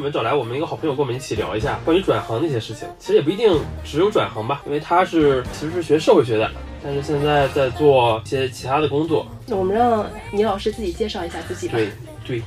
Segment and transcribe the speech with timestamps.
[0.00, 2.88] 们找来我们一个好朋友，跟我们一起聊一下关于转行的一些事情。
[2.98, 6.50] 其实也不一定只有转行吧，因为他是其实是学社会学的，
[6.82, 9.26] 但是现在在做一些其他的工作。
[9.46, 11.74] 那我们让倪老师自己介绍一下自己吧。
[11.74, 11.90] 对
[12.26, 12.42] 对，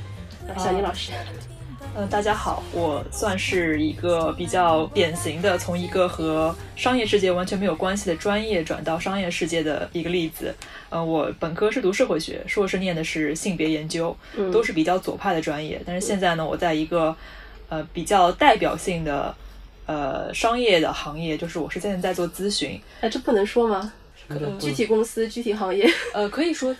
[0.48, 1.12] 呃小倪老师，
[1.96, 10.52] 嗯，大家好，我算是一个比较典型的从一个和商业世界完全没有关系的专业转到商业世界的一个例子。
[10.90, 15.80] 呃，我本科是读社会学，硕士念的是性别研究，嗯都是比较左派的专业。
[15.84, 17.14] 但是现在呢，我在一个
[17.74, 19.34] 呃比较代表性的
[19.86, 23.92] 呃商业的行业，就是我是现在在做咨询，哎，这不能说吗？
[24.58, 25.86] 具体公司、具体行业。
[26.14, 26.74] 呃，可以说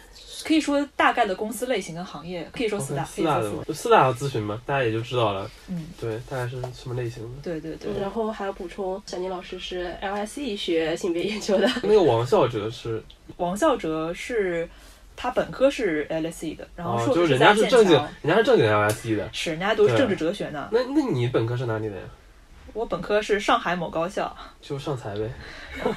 [0.45, 3.41] 可以说大概的公司类型跟行业，可以说四大，四大。
[3.41, 5.51] 四大的嘛，四大的咨询嘛，大家也就知道了。
[5.69, 7.29] 嗯，对，大概是什么类型的。
[7.43, 7.91] 对对对。
[8.01, 11.69] 然后还要补充，小宁老师是 LSE 学性别研究的。
[11.83, 13.03] 那个王孝哲是
[13.37, 14.67] 王孝哲是
[15.17, 19.29] 他本科是 LSE 的，然后哦，硕就是人士在剑家是正经，，人家是正经 LSE 的。
[19.33, 20.69] 是人家读对政治哲学呢。
[20.73, 22.03] 那那你本科是哪里的呀？
[22.73, 25.31] 我本科是上海某高校，就上财呗，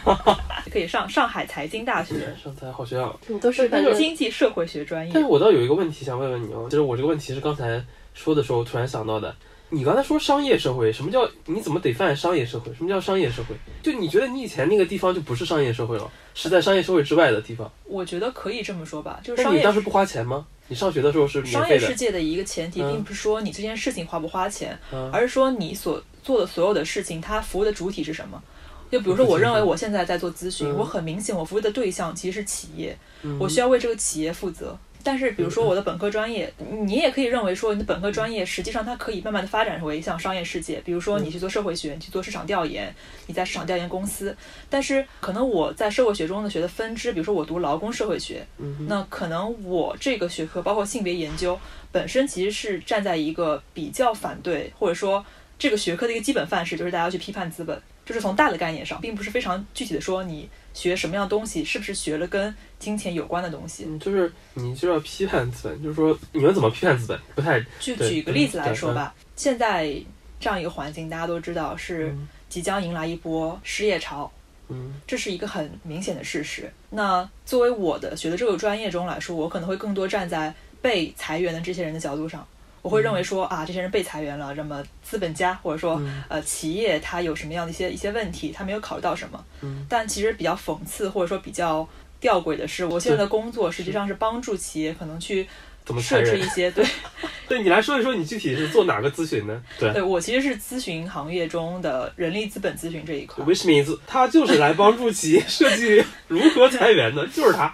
[0.71, 3.19] 可以上上海财经大学上财好学校。
[3.27, 5.11] 你都是反正经济社会学专业。
[5.11, 9.35] 但是我倒有一个问题想问问你哦，就是我这个问题是刚才说的时候突然想到的。
[9.69, 12.73] 你刚才说商业社会，什么叫你怎么得犯商业社会？
[12.73, 13.55] 什么叫商业社会？
[13.83, 17.69] 就你觉得你以前那个地方就不是商业社会了，是在商业社会之外的地方？
[17.83, 20.45] 我觉得可以这么说吧，就是商业那你当时不花钱吗？
[20.69, 21.67] 你上学的时候是商？
[21.69, 28.41] 业世界的一个前提，嗯并不是说你这件事情花不花钱，嗯而是说你所做的所有的事情，它服务的主体是什么。
[28.89, 34.77] 就比如说，我认为我现在在做咨询，嗯我很明显我服务的对象其实是企业，嗯我需要为这个企业负责。
[35.07, 36.53] 但是，比如说我的本科专业，
[36.85, 40.81] 你也可以认为说，你的本科专业实际上它可以慢慢的发展为像商业世界。
[40.83, 42.93] 比如说，你去做社会学，你去做市场调研，
[43.25, 44.35] 你在市场调研公司。
[44.69, 48.45] 但是，可能我在社会学中的学的分支，比如说我读劳工社会学，
[48.89, 51.57] 那可能我这个学科包括性别研究
[51.89, 55.25] 本身其实是站在一个比较反对，或者说
[55.57, 63.83] 这个学科的一个基本范式就是大家去批判资本，就是从大的概念上，并不是非常具体的说你学什么样的东西，是不是学了跟金钱有关的东西。
[63.85, 67.19] 嗯，就是你就要批判资本，就是说你们怎么批判资本？
[67.35, 69.93] 不太就对举个例子来说嗯吧，现在
[70.39, 72.15] 这样一个环境，大家都知道是
[72.47, 74.31] 即将迎来一波失业潮，
[74.69, 76.71] 嗯这是一个很明显的事实。
[76.89, 82.47] 那作为我的学的这个专业中来说，我可能会更多站在被裁员的这些人的角度上。
[82.81, 89.43] 我会认为说啊，这些人被裁员了，那么资本家或者说呃企业它有什么样的一些一些问题，他没有考虑到什么。
[89.89, 91.87] 但其实比较讽刺或者说比较
[92.19, 95.47] 吊诡的是，我现在的工作实际上是帮助企业可能去
[95.85, 96.43] 怎么设置一？
[96.49, 96.85] 些对
[97.47, 99.61] 对你来说一说，你具体是做哪个咨询呢？
[99.79, 103.43] 对对，我其实是咨询行业中的人力资本咨询这一块。
[103.45, 107.73] ，which means 他就是来帮助企业设计如何裁员的，就是他。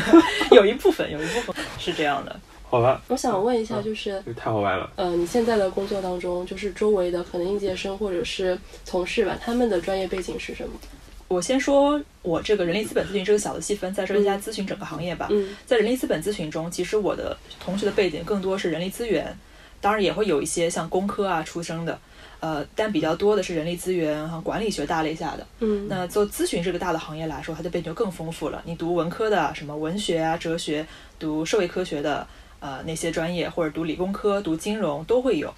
[0.52, 2.40] 有一部分有一部分是这样的。
[2.68, 4.90] 好吧，我想问一下，就是这个太好玩了。
[4.96, 10.74] 呃，你现在的工作当中，就是周围的可能应届生或者是同事吧，他们的专业背景是什么？
[11.28, 15.28] 我先说我这个人力资本咨询这个小的细分，再说一下咨询整个行业吧。
[15.30, 19.36] 嗯在人力资本咨询中，其实我的同学的背景更多是人力资源，
[19.80, 21.98] 当然也会有一些像工科啊出生的，
[22.38, 25.46] 呃，但比较多的是人力资源和管理学大类下的。
[25.60, 28.62] 嗯那做咨询这个大的行业来说，它的背景就更丰富了。
[28.64, 30.86] 你读文科的，什么文学啊、哲学，
[31.18, 32.24] 读社会科学的，
[32.66, 35.54] 呃，那些专业，或者读理工科、读金融都会有。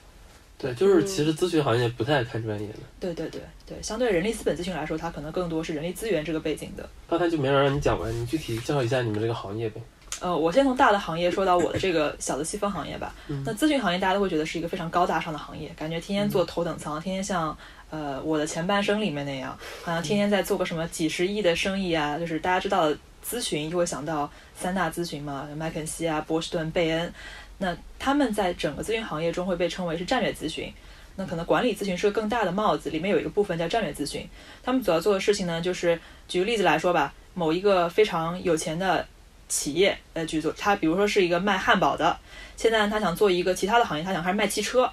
[0.59, 2.75] 对，就是其实咨询行业不太看专业的。
[3.01, 6.87] 对对对对，相对人力资本咨询来说，它可能更多是人力资源这个背景的。
[7.09, 9.81] 刚才就没让让你讲完，你具体介绍一下你们这个行业呗。
[10.21, 13.15] 呃，我先从大的行业说到我的这个小的细分行业吧。
[13.47, 17.57] 那咨询行业大家都会觉得是一个非常高大上的行业，感觉天天坐头等舱，天天像
[17.89, 22.19] 呃我的前半生里面那样，好像天天在做个什么几十亿的生意啊。
[22.19, 22.91] 就是大家知道
[23.25, 27.13] 咨询，就会想到三大咨询嘛，麦肯锡啊、波士顿、贝恩。
[27.59, 30.73] 那他们在整个咨询行业中会被称为是战略咨询。
[31.17, 34.29] 那可能管理咨询是个更大的帽子，里面有一个部分叫战略咨询。
[34.63, 35.99] 他们主要做的事情呢，就是
[36.29, 39.05] 举个例子来说吧，某一个非常有钱的
[39.49, 42.17] 企业，呃，举作他比如说是一个卖汉堡的，
[42.57, 44.89] 现在他想做一个其他的行业，他想开始卖汽车。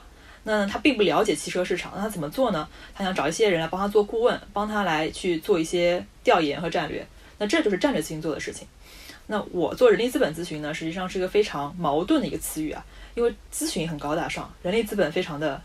[0.48, 2.68] 那他并不了解汽车市场，那他怎么做呢？
[2.94, 7.06] 他想找一些人来帮他做顾问，帮他来去做一些调研和战略。
[7.40, 8.68] 那这就是战略咨询做的事情。
[9.27, 12.86] 那我做人力资本咨询呢，实际上是一个非常矛盾的一个词语啊，
[13.16, 15.62] 因为咨询很高大上，人力资本非常的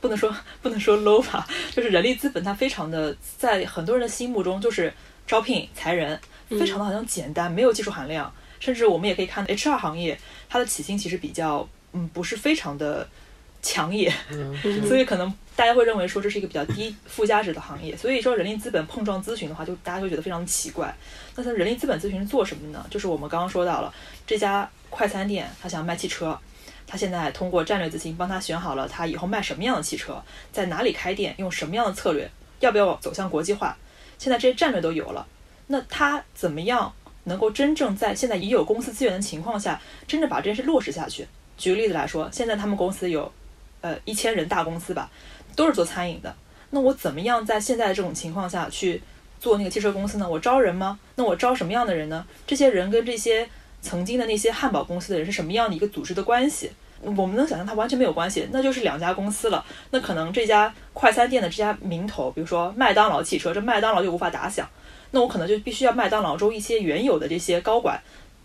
[0.00, 4.92] 不能说 不能说 low 吧，就是人力资本它非常的在很多人的心目中就是
[5.26, 6.18] 招聘裁人，
[6.48, 10.18] 非常的好像简单，没有技术含量，甚至我们也可以看 HR 行业
[10.48, 13.08] 它的起薪其实比较嗯不是非常的
[13.64, 14.12] 强也，
[14.86, 20.94] 所以可能大家会认为说这是一个比较低附加值的行业，所以说人力资本碰撞咨询的话，就大家会觉得非常奇怪。
[21.34, 22.84] 那它人力资本咨询是做什么呢？
[22.90, 23.92] 就是我们刚刚说到了
[24.26, 26.38] 这家快餐店，他想卖汽车，
[26.86, 30.22] 他现在通过战略咨询帮他选好了他以后卖什么样的汽车，
[30.52, 32.30] 在哪里开店，用什么样的策略，
[32.60, 33.76] 要不要走向国际化，
[34.18, 35.26] 现在这些战略都有了，
[35.68, 36.92] 那他怎么样
[37.24, 41.26] 能够真正在现在已有公司资源的情况下，真正把这件事落实下去？
[41.56, 43.32] 举个例子来说，现在他们公司有，
[43.84, 45.10] 呃，一千人大公司吧，
[45.54, 46.34] 都是做餐饮的。
[46.70, 49.02] 那我怎么样在现在的这种情况下去
[49.38, 50.26] 做那个汽车公司呢？
[50.26, 50.98] 我招人吗？
[51.16, 52.24] 那我招什么样的人呢？
[52.46, 53.46] 这些人跟这些
[53.82, 56.70] 曾经的那些汉堡公司的人是什么样的一个组织的关系？
[57.02, 59.62] 我们能想象它完全没有关系，那就是两家公司了。
[59.90, 64.66] 那可能这家快餐店的这家名头，比如说麦当劳汽车，这麦当劳就无法打响。
[65.10, 68.00] 那我可能就必须要麦当劳中一些原有的这些高管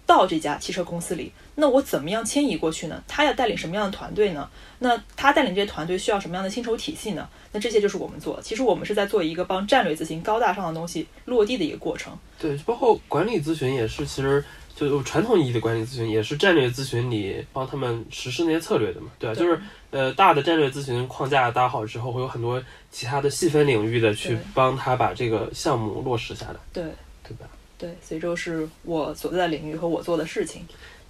[0.06, 1.32] 到这家汽车公司里。
[1.60, 3.04] 那我怎么样迁移过去呢？
[3.08, 4.50] 他要带领什么样的团队呢？
[4.80, 7.28] 那他带领这些团队需要什么样的薪酬体系呢？
[7.52, 8.40] 那这些就是我们做。
[8.42, 12.18] 其实我们是在做一个帮战略咨询高大上的东西落地的一个过程。
[12.40, 14.44] 对，包括管理咨询也是，其实
[14.76, 19.36] 就传统意义的管理咨询也是战略咨询里帮他们实施那些策略的嘛，对吧？
[19.36, 19.62] 就是
[19.92, 26.84] 呃大的战略咨询框架搭好之后，会有很多其他的细分领域的去帮他把这个项目落实下来，对
[27.22, 27.46] 对吧？
[27.78, 30.66] 对，所以就是我所在的领域和我做的事情。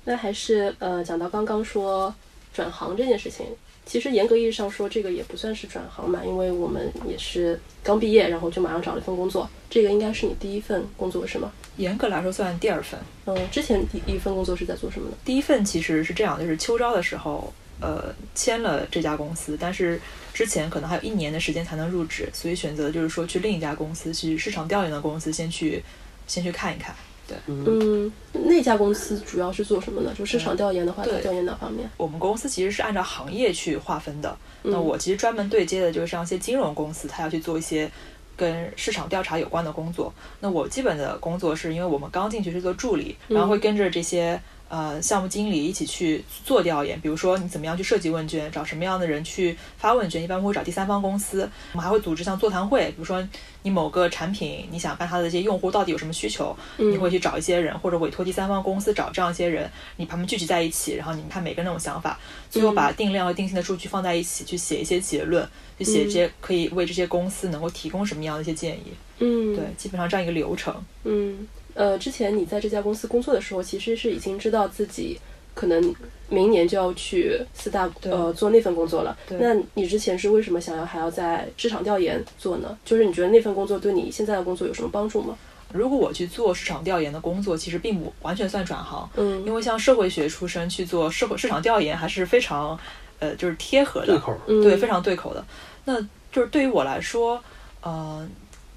[0.10, 2.12] 那还是呃，讲到刚刚说
[2.52, 3.46] 转行这件事情，
[3.86, 9.48] 其实严格意义上说，这个也不算是转行嘛，因为我们也是刚毕业，然后就马上找了一份工作。
[9.70, 11.52] 这个应该是你第一份工作是吗？
[11.78, 13.00] 严格来说算第二份。
[13.28, 15.16] 嗯，之前第一份工作是在做什么呢？
[15.24, 20.02] 第一份其实是这样，就是秋招的时候，呃，签了这家公司，但是
[20.34, 25.84] 之前可能还有一年的时间才能入职，所以选择就是说去另一家公司，去市场调研的公司先去
[26.26, 26.96] 先去看一看。
[27.30, 30.12] 对，嗯，那家公司主要是做什么呢？
[30.18, 31.88] 就市场调研的话，它调研哪方面？
[31.96, 34.36] 我们公司其实是按照行业去划分的。
[34.64, 37.90] 那我其实专门对接的就是像一些金融公司，它要去做一些
[38.36, 40.12] 跟市场调查有关的工作。
[40.40, 44.42] 那我基本的工作是因为我们刚进去是做助理，然后会跟着这些。
[44.70, 51.50] 呃，项目经理一起去做调研，比如说你怎么样去设计问卷，找什么样的人去发问卷，一般会找第三方公司。
[51.74, 53.28] 我们还会组织像座谈会，比如说
[53.64, 62.20] 你某个产品，你想看它的这些用户到底有什么需求，你会去找一些人，或者委托第三方公司找这样一些人，你把他们聚集在一起，然后你们看每个人那种想法，
[62.52, 65.50] 最后把定量和定性的数据放在一起，去写一些结论，
[65.80, 68.94] 去写这些可以为这些公司能够提供什么样的一些建议。
[69.18, 70.76] 嗯，对，基本上这样一个流程。
[71.06, 71.48] 嗯。
[71.74, 75.20] 呃，之前你在这家公司工作的时候，其实是已经知道自己
[75.54, 75.96] 可能
[76.28, 79.18] 明年就要去四大呃做那份工作了。
[79.30, 82.78] 那你之前是为什么想要还要在市场调研做呢？
[82.84, 85.38] 就是你觉得那份工作对你现在的工作有什么帮助吗？
[85.72, 89.10] 如果我去做市场调研的工作，其实并不完全算转行。
[89.16, 92.78] 嗯，因为像社会学出身去做社会市场调研，还是非常
[93.20, 95.46] 呃就是贴合的，对口，对，非常对口的。
[95.86, 96.02] 那
[96.32, 97.42] 就是对于我来说，
[97.82, 98.28] 呃，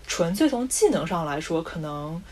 [0.07, 2.23] 纯粹从技能上来说，可能。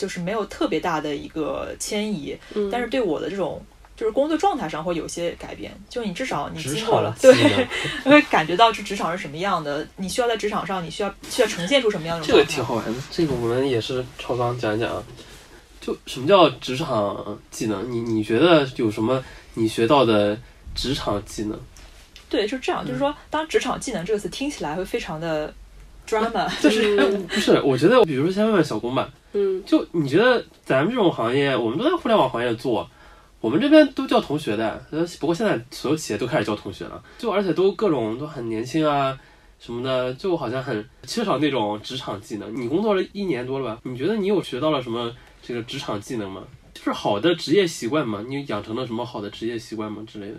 [0.00, 2.34] 就是没有特别大的一个迁移，
[2.72, 3.62] 但是对我的这种
[3.94, 5.70] 就是工作状态上会有些改变。
[5.90, 7.34] 就你至少你经过了，对，
[8.10, 9.86] 会感觉到这职场是什么样的。
[9.96, 12.26] 你需要在职场上，你需要需要呈现出什么样的？
[12.26, 15.04] 这个挺好玩的，这个我们也是超纲讲一讲。
[15.82, 17.92] 就什么叫职场技能？
[17.92, 19.22] 你你觉得有什么
[19.52, 20.38] 你学到的
[20.74, 21.60] 职场技能？
[22.30, 25.52] 对，就这样，就是说，当职场技能这个词听起来会非常的
[26.10, 26.96] drama， 就是
[27.28, 27.60] 不是？
[27.62, 29.08] 我觉得，比如说，先问问小工吧。
[29.32, 32.90] 嗯，就你觉得咱们这种行业，我们都在互联网行业做，
[33.40, 34.84] 我们这边都叫同学的。
[34.90, 39.16] 呃，不过现在所有企业都开始叫同学了，就而且都各种都很年轻啊，
[39.60, 42.54] 什么的，就好像很缺少那种职场技能。
[42.60, 43.80] 你工作了一年多了吧？
[43.84, 46.42] 你觉得你有学到了什么这个职场技能吗？
[46.74, 48.24] 就是好的职业习惯吗？
[48.26, 50.38] 你养成了什么好的职业习惯吗之类的？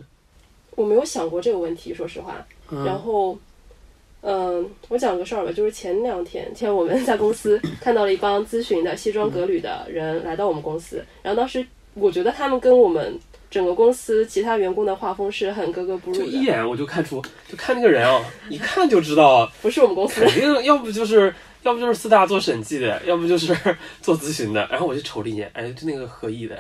[0.72, 2.46] 我没有想过这个问题，说实话。
[2.84, 3.40] 然后。
[4.22, 13.18] 嗯，我讲个事儿吧，就是前两天，前我们在公司看到了一帮咨询的西装革履的人来到我们公司，然后当时我觉得他们跟我们
[13.50, 23.56] 整个公司其他员工的画风是很格格不入的，就一眼我就看出，就看那个人啊，一看就知道不是我们公司，肯定要不 就是要不就是四大做审计的，要不就是
[24.02, 26.56] 做咨询的，然后我就瞅了一眼，哎，就那个合意的。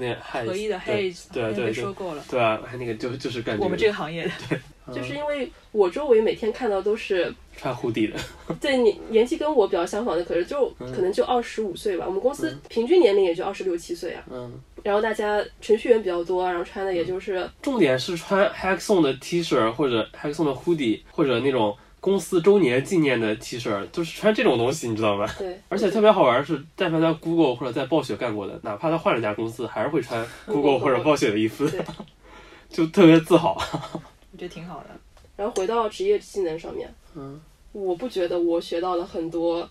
[0.00, 8.18] 那合一的 Haze，对对说过了，对啊，还那个就就是感觉我们这个行业的， 对，就是因为我周围每天看到都是穿 hoodie 的，
[8.60, 20.42] 对你年纪跟我比较相仿的，可是就可能就二十五岁吧，我们公司平均年龄也就二十六七岁啊，嗯，然后大家程序员比较多，然后穿的也就是重点是穿 h a c k s o n 的 T 恤或者 h a c k s
[20.42, 21.76] o n 的 hoodie 或者那种。
[22.06, 25.28] 公司周年纪念的 T 恤，就是穿这种东西，你知道吗？
[25.36, 25.58] 对。
[25.68, 31.68] 而且特别好玩是，但凡在 Google 或者在暴雪干过的，哪怕他换了家公司，还是会穿 Google 或者暴雪的衣服，
[32.70, 33.60] 就特别自豪。
[34.30, 34.90] 我觉得挺好的。
[35.34, 37.40] 然后回到职业技能上面，嗯，
[37.72, 39.68] 我不觉得我学到了很多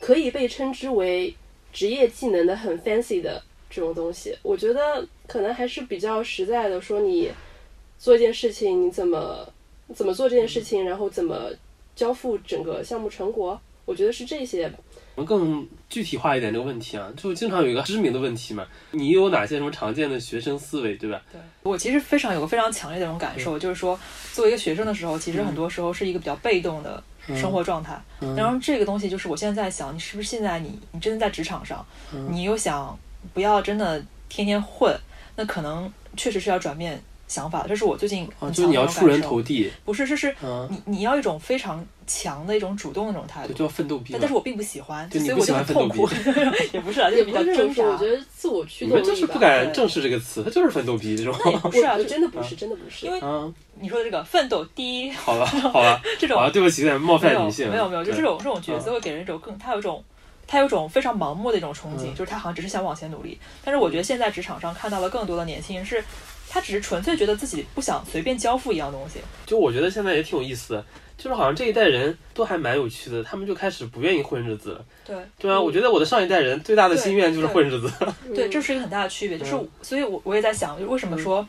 [0.00, 1.36] 可以被称之为
[1.70, 4.34] 职业技能的很 fancy 的这种东西。
[4.42, 7.30] 我觉得可能还是比较实在的，说你
[7.98, 9.46] 做一件事情，你怎么
[9.94, 11.50] 怎么做这件事情，然后怎么
[11.94, 14.70] 交付整个项目成果，我觉得是这些。
[15.16, 21.22] 我们更具体化一点这个问题啊，就经常有一个知名的问题嘛，你有哪些什么常见的学生思维，对吧？
[21.30, 23.96] 对我其实非常有个非常强烈的这种感受，就是说，
[24.32, 27.96] 作为一个学生的时候，其实很多时候是一个比较被动的生活状态。
[28.36, 31.86] 然后这个东西就是我现在在想，你是不是现在你你真的在职场上，
[32.28, 32.98] 你又想
[33.32, 34.92] 不要真的天天混，
[35.36, 37.00] 那可能确实是要转变。
[37.34, 40.32] 想法，这是我最近啊，就是你要出人头地，不是，这是
[40.70, 44.14] 你你要一种非常强的一种主动的那种态度，就叫奋斗逼。
[44.16, 46.08] 但是我并不喜欢，所以我就很痛苦。
[46.72, 47.82] 也不是啊，就比较挣扎。
[47.82, 51.34] 我觉得自我驱动就是不敢正视这个词，它就是奋斗逼这种。
[51.62, 53.04] 不是啊，就真的不是，真的不是。
[53.04, 53.20] 因为
[53.80, 57.68] 你说的这个奋斗第一， 好了 好了，这种啊，对不起，有点冒犯女性。
[57.68, 60.04] 没有没有，就这种这种角色会给人一种更，他有一种
[60.46, 63.36] 他有一种非常盲目的一种憧憬，就是他好像只是想往前努力。
[63.64, 66.04] 但是我觉得现在职场上看到了更多的年轻人是。
[66.48, 69.18] 他只是纯粹觉得自己不想随便交付一样东西。
[69.46, 70.84] 就我觉得现在也挺有意思的，
[71.18, 74.84] 就是好像这一代人都还蛮有趣的，他们就开始不愿意混日子了。
[75.04, 77.90] 对，对啊，我觉得我的上一代人最大的心愿就是混日子。
[78.34, 79.38] 对，这是一个很大的区别。
[79.38, 81.46] 就是，所以我我也在想，为什么说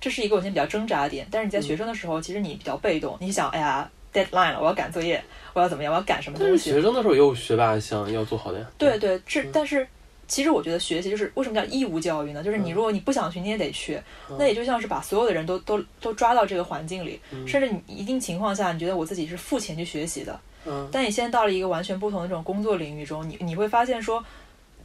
[0.00, 1.26] 这是一个我现在比较挣扎的点？
[1.30, 5.22] 但是你在学生的时候，其实你比较被动，你想，哎呀，deadline 了，我要赶作业，
[5.52, 6.70] 我要怎么样，我要赶什么东西？
[6.70, 8.66] 学生的时候也有学霸想要做好的呀。
[8.76, 9.86] 对对，这但是。
[10.26, 12.42] 其实我觉得学习就是为什么叫义务教育呢？
[12.42, 14.00] 就是你如果你不想去，你也得去。
[14.38, 20.40] 那也就像是把所有的人都都都抓到这个环境里，甚至你一定情况下，你觉得我自己是付钱去学习的。
[20.66, 20.88] 嗯。
[20.90, 24.24] 但你现在到了一个完全不同的这种工作领域中，你你会发现说，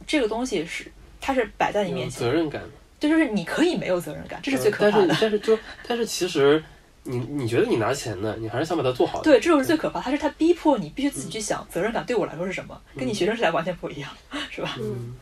[0.06, 2.20] 这个东西是它是摆在你面前。
[2.20, 2.62] 责任感。
[2.98, 5.06] 对，就是你可以没有责任感，这是最可怕的。
[5.08, 6.62] 但是但是就但是其实。
[7.02, 8.36] 你你觉得你拿钱呢？
[8.38, 9.22] 你还是想把它做好。
[9.22, 10.02] 对，这种是最可怕。
[10.02, 14.10] 他是他逼迫你必须自己去想责任感对我来说是什么，跟你学生时代完全不一样，
[14.50, 14.76] 是吧？
[14.78, 15.14] 嗯。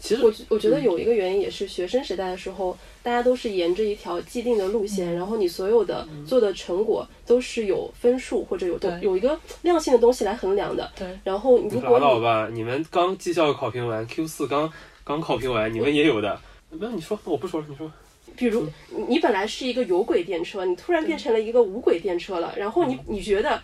[0.00, 10.90] 其实我我觉得有一个原因也是学生时代的时候，大家都是沿着一条既定的路线，然后你所有的做的成果都是有分数或者有有一个量性的东西来衡量的。
[10.96, 11.06] 对。
[11.22, 14.72] 然后如果拉倒吧，你们刚绩效考评完，Q 四刚
[15.04, 16.40] 刚考评完，你们也有的。
[16.70, 17.92] 没有，你说，我不说了，你说。
[18.36, 18.66] 比如
[19.08, 23.60] 你本来是一个有轨电车，你突然变成了一个无轨电车了，然后你你觉得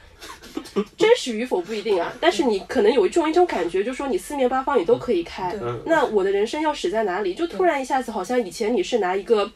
[0.96, 5.54] 真实与否不一定啊， 但是你可能有一种一种感觉，就是说你四面八方你都可以开。
[5.86, 7.34] 那我的人生要驶在哪里？
[7.34, 9.50] 就突然一下子好像以前你是拿一个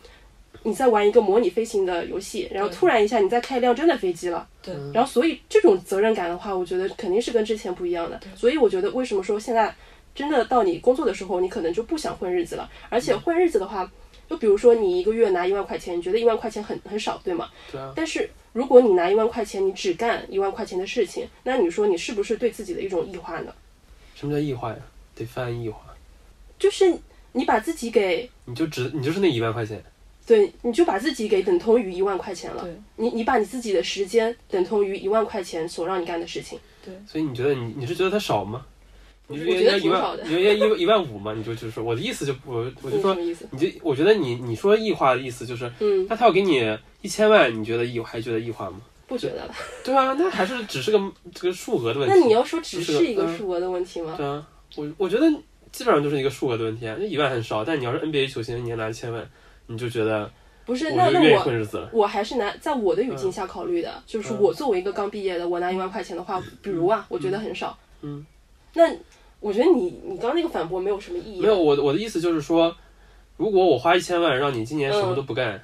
[0.63, 4.47] 你在玩一个模拟飞行的游戏，然后突然一下你在开一辆真的飞机了。
[4.63, 4.75] 对。
[4.95, 8.19] 然后所以这种责任感的话，我觉得肯定是跟之前不一样的。
[8.35, 9.75] 所以我觉得为什么说现在
[10.15, 13.91] 真的到你工作的时候，你可能就不想混日子了，而且混日子的话。
[14.31, 17.51] 就比如说，你一个月拿一万块钱，你觉得一万块钱很很少，对吗？
[17.73, 17.93] 对啊。
[17.97, 23.53] 但是如果你拿一万块钱，你只干一万块钱的事情，那你说你是不是对自己的一种异化呢？
[24.15, 24.77] 什么叫异化呀？
[25.17, 25.81] 得翻译异化。
[26.61, 26.97] 就是
[27.33, 28.31] 你把自己给……
[28.45, 29.83] 你就只你就是那一万块钱。
[30.25, 32.63] 对，你就把自己给等同于一万块钱了。
[32.63, 32.73] 对。
[32.95, 36.57] 你你把你自己的时间等同于一万块钱所让你干的事情。
[36.85, 36.95] 对。
[37.05, 38.65] 所以你觉得你你是觉得它少吗？
[39.31, 41.33] 你就觉得一万，你觉得一一万五嘛？
[41.33, 48.81] 你就就是我的意思就我我就说，你就我觉得你你说异化的意思就是，嗯，那他要给你一千万，你觉得异还觉得异化吗？
[49.07, 49.55] 不觉得吧。
[49.85, 52.15] 对啊，那还是只是个这个数额的问题。
[52.19, 54.15] 那你要说只是一个数额的问题吗？
[54.17, 54.45] 对啊，
[54.77, 55.31] 我我觉得
[55.71, 56.97] 基本上就是一个数额的问题啊。
[56.99, 59.29] 那一万很少，但你要是 NBA 球星，你拿一千万，
[59.67, 60.31] 你就觉得
[60.65, 60.93] 不是？
[60.93, 67.79] 那那我我还是拿在我的语境下考虑的，就是我作为一个刚毕业的，我拿一万块钱的话，比如啊，我觉得很少。
[68.03, 68.27] 嗯，
[68.75, 68.93] 那。
[69.41, 71.41] 我觉得你你刚那个反驳没有什么意义。
[71.41, 72.77] 没有，我我的意思就是说，
[73.39, 75.61] 如果我花一千万让你今年什么都不干，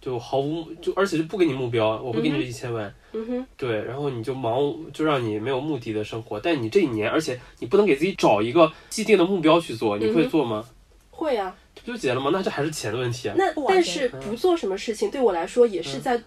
[0.00, 2.92] 就毫无就而且就不给你目标，我会给你这一千万。
[3.12, 3.46] 嗯哼。
[3.58, 6.40] 对，然后你就忙，就让你没有目的的生活。
[6.40, 10.64] 但你这一年，而且你不能给自己找一个既定的目标去做，你会做吗？
[11.10, 11.54] 会啊。
[11.74, 12.30] 这不就结了吗？
[12.32, 13.34] 那这还是钱的问题啊。
[13.36, 16.20] 那但是不做什么事情对我来说也是在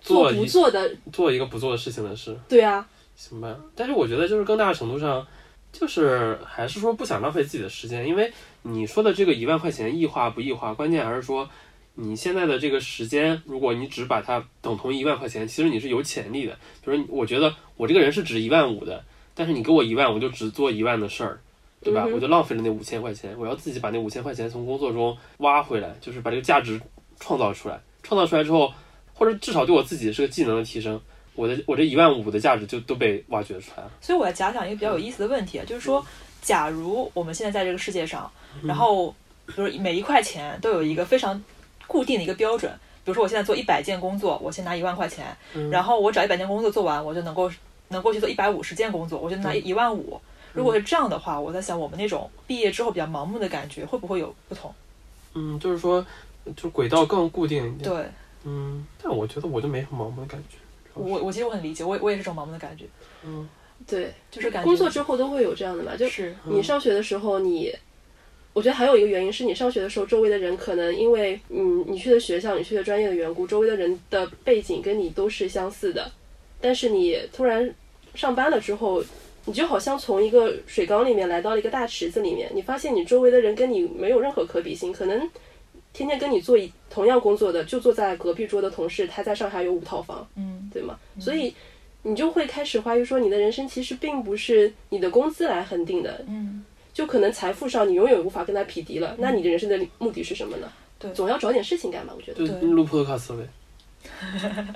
[0.00, 2.38] 做不做的做一个不做的事情的事。
[2.46, 2.86] 对啊。
[3.16, 5.26] 行吧，但是我觉得就是更大程度上。
[5.74, 11.50] 就是还是说不想浪费自己的时间，因为你说的这个一万块钱异化不异化，关键还是说
[11.96, 16.56] 你现在的这个时间，如果你只把它等同一万块钱，其实你是有潜力的。
[16.84, 19.04] 比如我觉得我这个人是值一万五的，
[19.34, 21.40] 但是你给我一万，我就只做一万的事儿，
[21.82, 22.06] 对吧？
[22.06, 26.80] 我就浪费了那五千块钱，我要自己把那五千块钱从工作中挖回来，就是把这个价值
[27.18, 27.80] 创造出来。
[28.04, 28.72] 创造出来之后，
[29.12, 31.00] 或者至少对我自己是个技能的提升。
[31.34, 33.90] 我的我这一万五的价值就都被挖掘出来了。
[34.00, 36.04] 所以我要假想一个比较有意思的问题，就是说，
[36.40, 38.30] 假如我们现在在这个世界上，
[38.62, 39.14] 然后
[39.56, 41.42] 就是每一块钱都有一个非常
[41.86, 42.70] 固定的一个标准，
[43.04, 45.36] 比如说我现在做一百件工作，我先拿一万块钱，
[45.70, 47.50] 然后我找一百件工作做完，我就能够
[47.88, 50.20] 能够去做一百五十件工作，我就拿一万五。
[50.52, 54.72] 如果是这样的话，我在想我们那种毕业之后比较盲目的感觉会不会有不同？
[55.34, 56.06] 嗯，就是说，
[56.56, 57.90] 就轨道更固定一点。
[57.90, 58.06] 对。
[58.44, 60.58] 嗯，但我觉得我就没什么盲目的感觉。
[60.94, 62.84] 我我其实我很理解，我我也是这种盲目的感觉，
[63.24, 63.48] 嗯
[63.86, 67.74] 对，就是感觉工作之后都会有这样的嘛，就是嗯你上学的时候你。
[68.52, 76.08] 我觉得还有一个原因是你上学的时候，周围的人可能因为嗯你去的学校、你去的专业的缘故，周围的人的背景跟你都是相似的。
[76.60, 77.68] 但是你突然
[78.14, 79.02] 上班了之后，
[79.44, 85.28] 你就好像从一个水缸里面来到了一个大池子里面，你发现你周围的人跟你没有任何可比性，可能
[85.94, 90.98] 天天跟你做一同样工作的，就坐在隔壁桌的同事，他在上海有五套房，嗯对吗？
[91.18, 91.54] 所以
[92.02, 99.14] 你就会开始怀疑说，你的人生其实并不是你的工资来恒定的，嗯，就可能财富上你永远无法跟他匹敌了。
[99.18, 100.70] 那你的人生的目的是什么呢？
[100.98, 102.46] 对总要找点事情干吧，我觉得。
[102.46, 103.48] 对录 podcast 呗。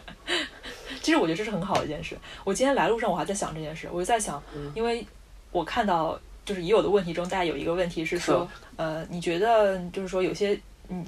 [1.03, 2.17] 其实我觉得这是很好的一件事。
[2.45, 4.43] 我今天来路上我还在想这件事，我就在想，
[4.75, 5.07] 因为
[5.53, 10.59] 我看到就是已有的问题中，大家有一个问题是说，呃，你觉得就是说有些
[10.89, 11.05] 嗯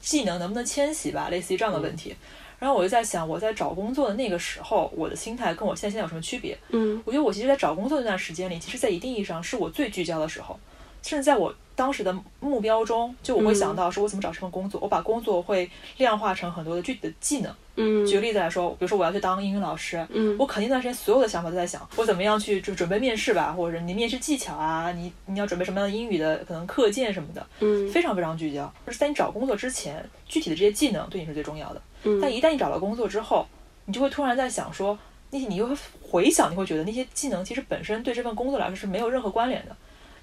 [0.00, 2.14] 技能能不能迁徙吧，类似于这样的问题。
[2.58, 6.56] 然后我就在想，我在找工作的那个时候，我的心态跟我现在现在有什么区别？
[6.70, 10.58] 嗯我觉得我其实，在找工作那段时间里，其实，在一定意义上是我最聚焦的时候，
[11.04, 17.54] 甚至在我当时的目标中，就我会想到说，我怎么找这份工作，我把工作会量化成很多的具体的技能。
[17.76, 28.72] 嗯举个例子来说，比如说我要去当英语老师，嗯我肯定那段时间所有的想法都在想，我怎么样去就准备面试吧，或者你面试技巧啊，你你要准备什么样的英语的可能课件什么的，嗯非常非常聚焦。
[28.86, 31.82] 就是在你找工作之前，具体的这些技能对你是最重要的。
[32.04, 33.44] 嗯但一旦你找到工作之后，
[33.84, 34.96] 你就会突然在想说，
[35.30, 39.76] 那些你又会回想，你会觉得那些技能其实本身对这份工作来说是没有任何关联的，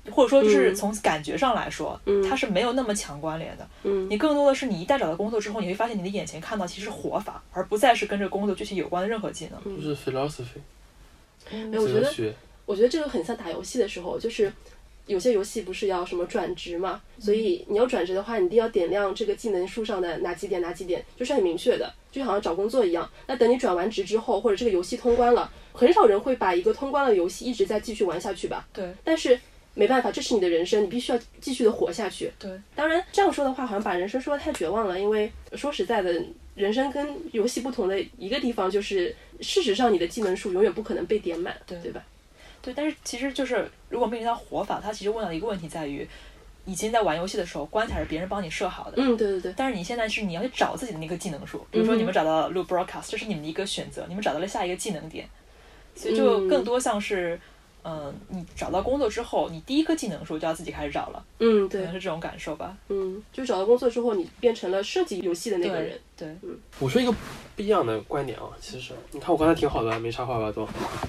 [0.10, 3.68] 或者说就是嗯从感觉上来说，嗯它是没有那么强关联的。
[3.84, 9.78] 嗯你更多的是你一旦找到工作之后，你会发现你的眼前看到其实是活法，而不再是跟这个工作具体有关的任何技能。
[9.78, 10.60] 就是 philosophy
[11.52, 12.34] 哎，我觉得。
[12.68, 14.50] 我觉得这个很像打游戏的时候，就是
[15.06, 23.10] 有些游戏不是要什么转职嘛，所以你要转职的话，你一定要点亮这个技能树上的哪几点哪几点，就是很明确的，就好像找工作一样。
[23.28, 28.66] 那等你转完职之后，或者这个游戏通关了，很少人会把一个通关了的游戏一直在继续玩下去吧？
[28.72, 29.38] 对但是
[29.74, 32.32] 没办法，这是你的人生，你必须要继续的活下去。
[32.38, 36.22] 对，当然这样说的话，好像把人生说的太绝望了，因为说实在的，
[36.56, 42.04] 人生跟游戏不同的一个地方就是，事实上你的技能数永远不可能被点满，对对吧？
[42.62, 46.08] 对，但是其实就是如果面临到活法，它其实问到一个问题在于，
[46.66, 48.98] 以前在玩游戏的时候，关卡是别人帮你设好的。
[48.98, 49.54] 嗯，对对对。
[49.58, 55.28] 但是你现在是你要去找自己的那个技能数，比如说你们找到了 loop broadcast，这是你们的一个选择，你们找到了下一个技能点，
[55.96, 57.40] 所以就更多像是，嗯、
[58.28, 62.78] 你找到工作之后，你第一个技能树就要自己开始找了，嗯，对可能，是这种感受吧。
[62.90, 66.00] 嗯，就找到工作之后，你变成了设计游戏的那个对人。
[66.16, 66.36] 对，
[66.80, 67.12] 我说一个
[67.56, 70.68] 不一样的观点啊，其实你看我刚才挺好的，没插话吧都，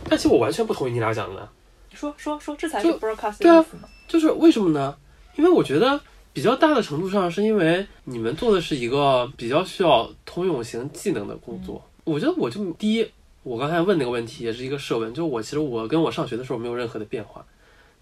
[0.09, 1.49] 但其实我完全不同意你俩讲的，
[1.93, 3.65] 说说说，这才是 broadcast 对啊。
[4.09, 4.97] 就是为什么呢？
[5.37, 6.01] 因为我觉得
[6.33, 11.83] 比较大的程度上是因为你们做的是一个比较需要通用型技能的工作。
[12.05, 13.11] 我觉得我就第一，
[13.43, 17.45] 我刚才问那个问题也是一个设问，就我其实我跟我上学的时候没有任何的变化。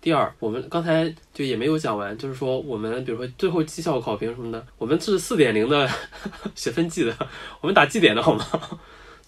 [0.01, 5.89] 第二，我们刚才就也没有讲完，就是说我们比如说最后绩效考评什么的，我们是四点零的
[6.55, 7.29] 学分制的，
[7.61, 8.45] 我们打绩点的好吗？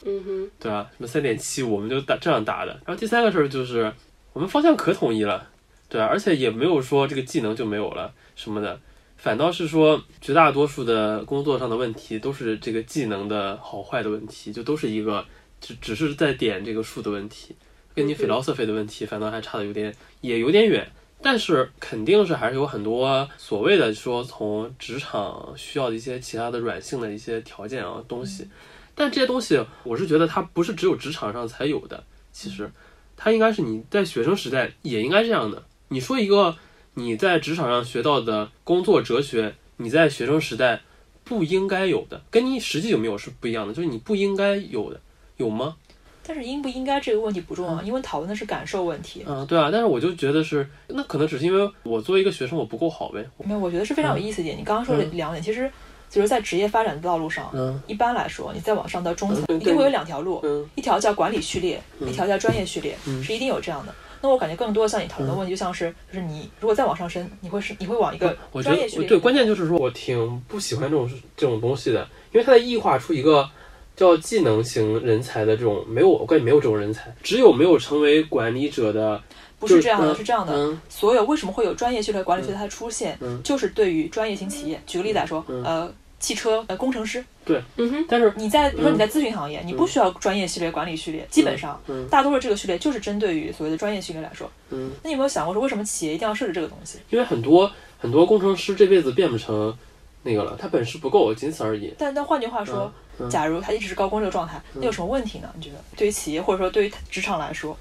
[0.05, 0.89] 嗯哼，对啊？
[0.93, 2.73] 什么三点七五，我们就打这样打的。
[2.87, 3.93] 然后第三个事儿就是，
[4.33, 5.47] 我们方向可统一了，
[5.89, 8.81] 对啊，而且也没有说这个技能就没有了什么的，
[9.17, 15.25] 反倒是说绝大多数的工作上的问题都是这个技能的好坏的问题，就都是一个
[15.63, 17.57] 只只是在点这个数的问题，
[17.95, 20.87] 跟你嗯 philosophy 的问题反倒还差的有点也有点远。
[21.25, 28.49] 但是肯定是还是有很多所谓的说从职场需要的一些其他的软性的一些条件啊东西，
[28.97, 32.69] 但这些东西我是觉得它不是只有职场上才有的，其实
[33.17, 35.63] 它应该是你在学生时代也应该这样的。
[35.91, 36.57] 你说一个
[36.95, 40.83] 你在职场上学到的工作哲学，你在学生时代
[41.23, 45.01] 不应该有的，跟你实际有没有是不一样的，就是你不应该有的，
[45.43, 45.77] 有吗？
[46.25, 49.25] 但是应不应该这个问题不重要，因为讨论的是感受问题。
[49.27, 53.29] 嗯，对啊，但是我就觉得是，那可能只是因为我作为一个学生我不够好呗。
[53.45, 54.57] 没有，我觉得是非常有意思一点。
[54.57, 55.69] 你刚刚说的两点，其实
[56.09, 63.93] 就是在职业发展的道路上，嗯一般来说，你再往上到中层，嗯一定会有两条路，嗯一条叫管理序列，一条叫专业序列，是一定有这样的。
[64.21, 73.51] 那我感觉更多像你讨论的问题，就像是就是你如果再往上升，你会是你会往一个专业序列对，关键就是说我挺不喜欢这种这种东西的，因为它在异化出一个
[73.97, 79.21] 叫技能型人才的这种没有，我感觉没有这种人才，只有没有成为管理者的，
[79.59, 80.53] 不是这样的，是是这样的。
[80.55, 84.81] 嗯所有为什么会有专业序列、管理序列它的出现，嗯就是对于专业型企业。
[84.87, 94.51] 举个例子来说，呃，汽车呃工程师，对嗯哼，但是你在比如说你在咨询行业，你不需要专业序列、管理序列，基本上嗯大多数这个序列就是针对于所谓的专业序列来说。
[94.71, 96.99] 嗯，那你有没有想过说，为什么企业一定要设置这个东西？
[97.11, 99.77] 因为很多很多工程师这辈子变不成
[100.23, 101.93] 那个了，他本事不够，仅此而已。
[101.99, 102.93] 但但换句话说，
[103.31, 105.53] 假如他一直是高工这个状态，那有什么问题呢？
[105.57, 107.77] 你觉得对于企业或者说对于职场来说，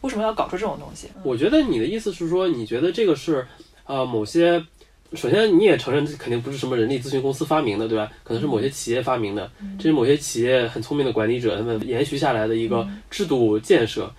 [0.00, 1.08] 为什么要搞出这种东西？
[1.22, 3.46] 我觉得你的意思是说，你觉得这个是
[3.86, 4.64] 呃某些。
[5.16, 8.10] 首先，你也承认这肯定不是什么人力咨询公司发明的，对吧？
[8.22, 14.12] 可能是某些企业发明的，这是某些企业很聪明的管理者他们延续下来的一个制度建设。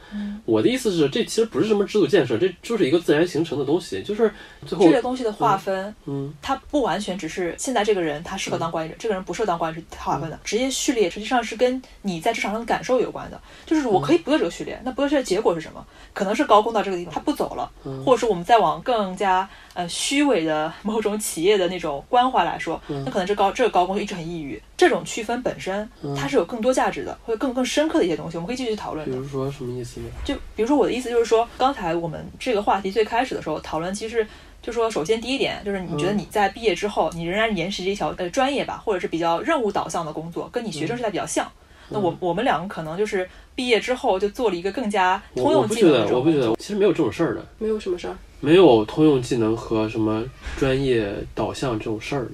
[0.45, 4.01] 我的意思是，这其实不是什么制度建设，这就是一个自然形成的东西。
[4.03, 4.31] 就是
[4.65, 10.39] 最后这个东西的划分，嗯，它不完全只是现在这个人他适合当管理者，这个人不适合当管理者划分的。
[10.43, 13.41] 职业序列实际上是跟你在职场上的感受有关的。
[13.65, 15.85] 就是我可以不做这个序列，那不做这个结果是什么？
[16.13, 17.71] 可能是高工到这个地方他不走了，
[18.05, 19.49] 或者是我们再往更加。
[19.75, 24.59] 呃，虚伪的某种企业的那种关怀来说，那可能这高这个高工一直很抑郁。
[24.77, 29.05] 这种区分本身，它是有更多价值的，或者更更深刻的一些东西，我们可以继续讨论。
[29.05, 30.07] 比如说什么意思呢？
[30.23, 34.25] 就比如说我的意思就是说，刚才我们这个话题最开始的时候讨论，其实
[34.61, 41.51] 就说，首先第一点就是你觉得你在毕业之后，你仍然延续这一条呃专业吧，或者是比较任务导向的工作，跟你学生时代比较像。
[41.89, 47.45] 那我我们两个可能就是毕业之后就做了一个更加通用技能的我不觉得，我不觉得，其实没有这种事儿的。
[47.59, 48.15] 没有什么事儿。
[48.45, 50.23] 没有通用技能和什么
[50.55, 52.27] 专业导向这种事儿，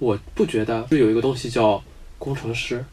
[0.00, 1.80] 我不觉得就有一个东西叫
[2.18, 2.84] 工程师，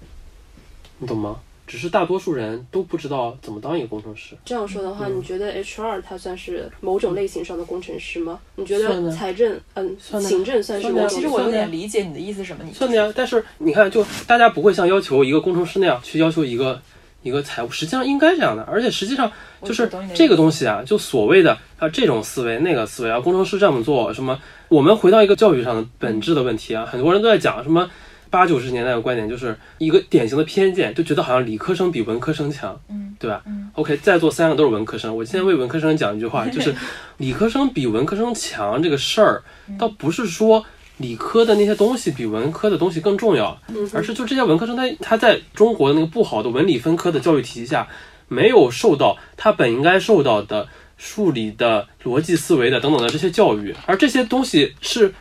[0.99, 1.39] 你懂吗？
[1.65, 4.35] 只是大多数人都不知道怎么当一个工程师。
[4.45, 8.39] 这样说的话，你觉得 HR 它算是某种类型上的工程师吗？
[8.57, 11.07] 你觉得财政嗯行政算是吗？
[11.07, 12.63] 其实我有点理解你的意思什么。
[12.63, 16.79] 你算的呀，但是你看，就大家不会像要求一个工程师那样去要求一个。
[17.21, 19.31] 一个财务实际上应该这样的，而且实际上
[19.63, 24.39] 就是这个东西啊，就所谓的啊这种思维那个思维啊，工程师这么做什么？
[24.69, 27.89] 我们回到一个教育上的本质的问题啊，很多人都在讲什么
[28.29, 36.73] 八九十年代的观点，就是一个典型的偏见，就觉得好像理科生比文科生强，嗯，对吧嗯？OK，在座三个都是文科生，我今天为文科生讲一句话，就是
[37.17, 39.43] 理科生比文科生强这个事儿，
[39.77, 40.65] 倒不是说。
[40.97, 43.59] 理科的那些东西比文科的东西更重要，
[43.93, 47.87] 而是就这些文科生他他在中国的那个不好的文理分科的教育体系下，
[48.27, 55.13] 没有受到他本应该受到的数理的逻辑思维的等等的这些教育，而这些东西是。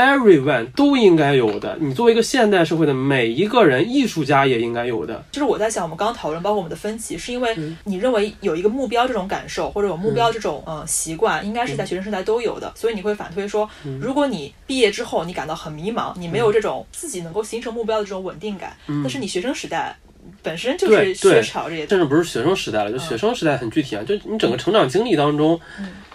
[0.00, 1.76] Everyone 都应该有的。
[1.78, 5.22] 你作为一个现代社会的每一个人，艺术家也应该有的。
[5.30, 12.72] 就是我在想，我们刚刚讨论，包括我们的分歧，是因为你认为有一个目标这种感受，或者有目标这种呃习惯，应该是在学生时代都有的。
[12.74, 13.68] 所以你会反推说，
[14.00, 19.94] 如果你毕业之后你感到很迷茫，你没有这种自己能够形成目标的这种稳定感，但是你学生时代
[20.42, 21.86] 本身就是缺少这些。
[21.86, 25.60] 甚至不是学生时代了，就学生时代很具体啊，就你整个成长经历当中，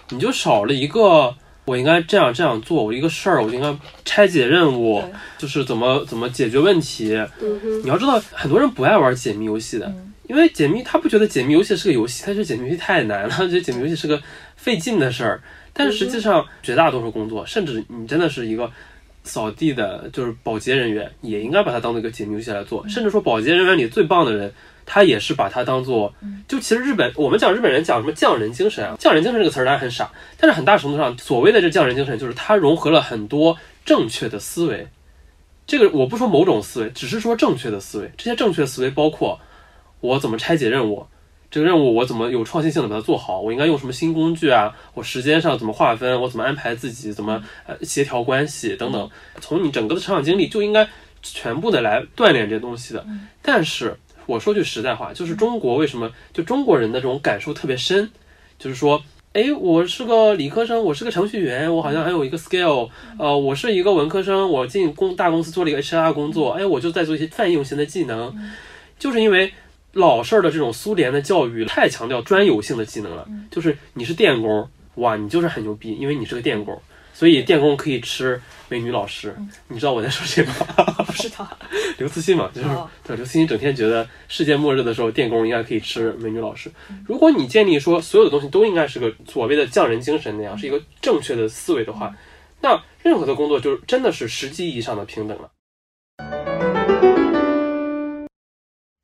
[0.08, 1.32] 你就少了一个。
[1.66, 5.02] 我应该这样这样做，我一个事儿，我应该拆解任务，
[5.36, 7.20] 就是怎么怎么解决问题。
[7.82, 9.92] 你要知道，很多人不爱玩解密游戏的，
[10.28, 14.22] 因为解密他不觉得解密游戏是个游戏，他觉得解密游戏太难了，觉得解密游戏是个
[14.54, 15.42] 费劲的事儿。
[15.72, 18.70] 但是实际上，绝大多数工作，甚至你真的是一个
[19.24, 22.88] 扫地的，就是保洁人员，也应该把它当做一个解密游戏来做。
[22.88, 24.52] 甚至说，保洁人员里最棒的人。
[24.86, 26.14] 他也是把它当做，
[26.46, 28.96] 就其实日本，我们讲日本人讲什么匠人精神啊？
[29.00, 34.86] 匠人精神这个词儿当然很傻，但是很大程度上，所谓的这匠人精神就是它融合了很多正确的思维。
[35.66, 38.12] 这个我不说某种思维，只是说正确的思维。
[38.16, 39.40] 这些正确思维包括
[39.98, 41.04] 我怎么拆解任务，
[41.50, 44.72] 这个任务我怎么有创新性的把它做好，我应该用什么新工具啊？
[44.94, 46.20] 我时间上怎么划分？
[46.20, 47.12] 我怎么安排自己？
[47.12, 49.10] 怎么呃协调关系等等？
[49.40, 50.88] 从你整个的成长经历就应该
[51.20, 53.04] 全部的来锻炼这些东西的。
[53.42, 53.98] 但是。
[54.26, 58.10] 我说句实在话，就是中国为什么就中国人的这种感受特别深，
[58.58, 68.34] 就是说，哎，我是个理科生，我是个程序员，我好像还有一个 skill，呃，我是一个文科生，我进公大公司做了一个 HR 工作，哎，我就在做一些泛用型的技能，
[68.98, 69.52] 就是因为
[69.92, 76.80] 老式的这种苏联的教育太强调专有性的技能了，就是你是电工，哇，你就是很牛逼，因为你是个电工。
[77.16, 79.34] 所以电工可以吃美女老师，
[79.68, 80.52] 你知道我在说谁吗？
[81.06, 81.48] 不知道，
[81.96, 82.68] 刘慈欣嘛，就是
[83.02, 86.70] 对刘慈欣整天觉得世界末日的时候，电工应该可以吃美女老师。
[87.06, 92.14] 如果你建立说所有的东西都应该是个所谓的匠人精神那样，是一个正确的思维的话，
[92.60, 95.50] 那任何的工作就是真的是实际意义上的平等了。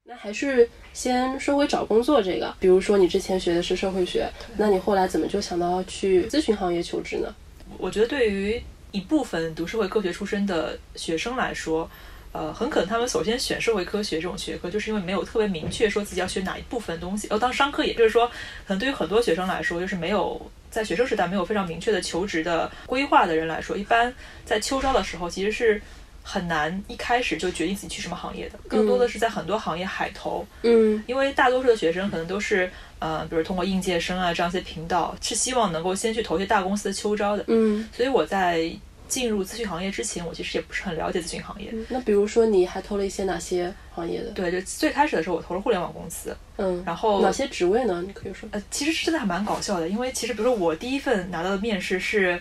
[0.04, 7.34] 那还是先说回找工作这个，比如说你之前学的是社会学，那你后来怎么就想到去咨询行业求职呢？
[7.78, 11.90] 我觉得对于一部分读社会科学出身的学生来说，
[12.32, 17.26] 呃，很可能他们首先选社会科学这种学科，就是因为没有特别明确说自己要学哪一部分东西。
[17.30, 18.26] 哦当商科，也就是说，
[18.66, 25.80] 可能对于很多学生来说，就是没有在学生时代没有非常明确的求职的规划的人来说，一般在秋招的时候其实是
[26.22, 30.46] 很难一开始就决定自己去什么行业的，更多的是在很多行业海投。
[30.62, 32.70] 嗯，因为大多数的学生可能都是。
[33.02, 37.44] 呃，比如通过应届生啊这样一些频道，是希望能够先去投一些大公司的秋招的。
[37.48, 38.72] 嗯，所以我在
[39.08, 41.74] 进入咨询行业之前，我其实也不是很了解咨询行业。
[41.88, 44.30] 那比如说，你还投了一些哪些行业的？
[44.30, 46.32] 对，就最开始的时候，我投了互联网公司。
[46.58, 48.04] 嗯，然后哪些职位呢？
[48.06, 48.48] 你可以说。
[48.52, 52.40] 呃，其实真的还蛮搞笑的，因为其实比如说我第一份拿到的面试是，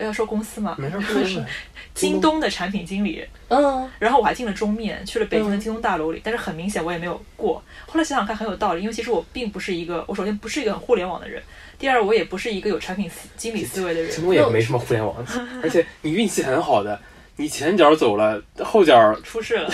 [0.00, 1.44] 要说公司嘛，没事没事。
[1.94, 7.62] 京东的产品经理，嗯，然后我还进了中面，去了北京的京东大楼里，但是很明显我也没有过。
[7.86, 11.42] 后来想想看，很有道理，因为其实我并不是一个，我首先不是一个很互联网的人，
[11.78, 14.10] 第二我也不是一个有产品经理思维的人。
[14.10, 15.16] 京东也没什么互联网，
[15.62, 17.00] 而且你运气很好的，
[17.36, 19.70] 你前脚走了，后脚出事了。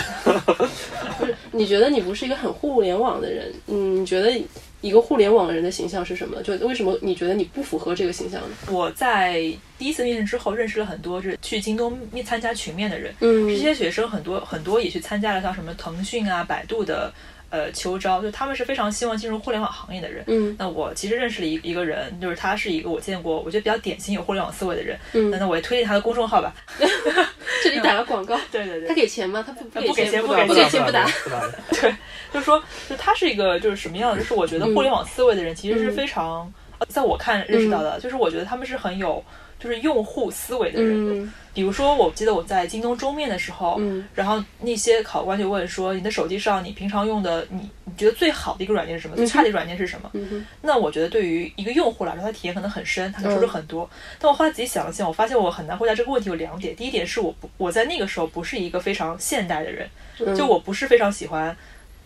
[1.19, 3.53] 不是，你觉得你不是一个很互联网的人？
[3.67, 4.31] 嗯，你觉得？
[4.83, 6.43] 一个互联网人的形象是什么？
[6.43, 8.49] 就为什么你觉得你不符合这个形象呢？
[8.71, 9.41] 我在
[9.79, 17.11] 第一次面试之后认识了很多是去京东面参加群面的人，嗯，这些学生很多很多也去参加了像什么腾讯啊、百度的。
[17.53, 20.25] 呃，秋招就他们是非常希望进入互联网行业的人。
[20.27, 24.99] 嗯，那我其实认识了一一个人，就是他是一个我见过我觉得比较典型有互联网思维的人。
[25.13, 26.55] 嗯，那我也推荐他的公众号吧。
[27.63, 28.41] 这里打个广告。
[28.51, 28.89] 对对对。
[28.89, 29.45] 他给钱吗？
[29.47, 31.07] 他不不给钱，不给钱，不打。
[31.71, 31.95] 对，
[32.33, 34.19] 就是说，就他是一个就是什么样的？
[34.19, 36.51] 就是我觉得互联网思维的人其实是非常，
[36.89, 39.23] 在我看认识到的，就是我觉得他们是很有
[39.63, 41.33] 就是用户思维的人。
[41.55, 49.15] 比如说，我记得我在京东桌面的时候，嗯，然后那些考官就问说：“你的手机上，你平常用的，你你觉得最好的一个软件是什么？
[49.15, 53.87] 最差的软件是什么？”嗯那我觉得对于一个用户来说，他体验可能很深，他能说出很多。
[54.19, 56.31] 但我后来仔细想了想，我发现我很难回答这个问题。
[56.31, 59.87] 有两点，第一点是我不我在那个时候不是一个非常现代的人，
[60.35, 61.55] 就我不是非常喜欢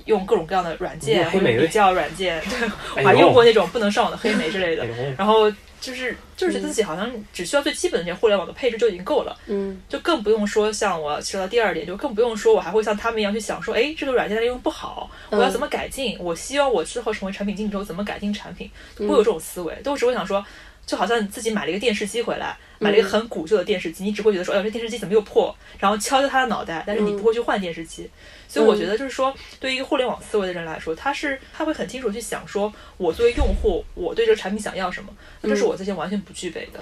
[0.06, 2.68] 用各种各样的软件或者比较软件， 对，
[3.04, 4.84] 我还用过那种不能上网的黑莓之类的，
[5.16, 5.52] 然后。
[5.86, 16.16] 就是就是觉得自己好像只需要最基本的这些互联网的配置就已经够了，嗯，就更不用说像我说到第二点，就更不用说我还会像他们一样去想说，哎，这个软件的应用不好，我要怎么改进？
[16.18, 18.68] 我希望我之后成为产品经理之后怎么改进产品？
[18.96, 20.44] 不会有这种思维，都只会想说，
[20.86, 25.54] 就好像你自己买了一个电视机回来，买了一个很古旧的电视机，你只会觉得说，哎，这电视机怎么又破？
[25.80, 28.08] 然后敲敲他的脑袋，但是你不会去换电视机。
[28.46, 36.80] 所以我觉得就是说，对于一个互联网思维的人来说，他是他会很清楚去想说，我作为用户，我对这个产品想要什么，那这是我之前完全不具备的。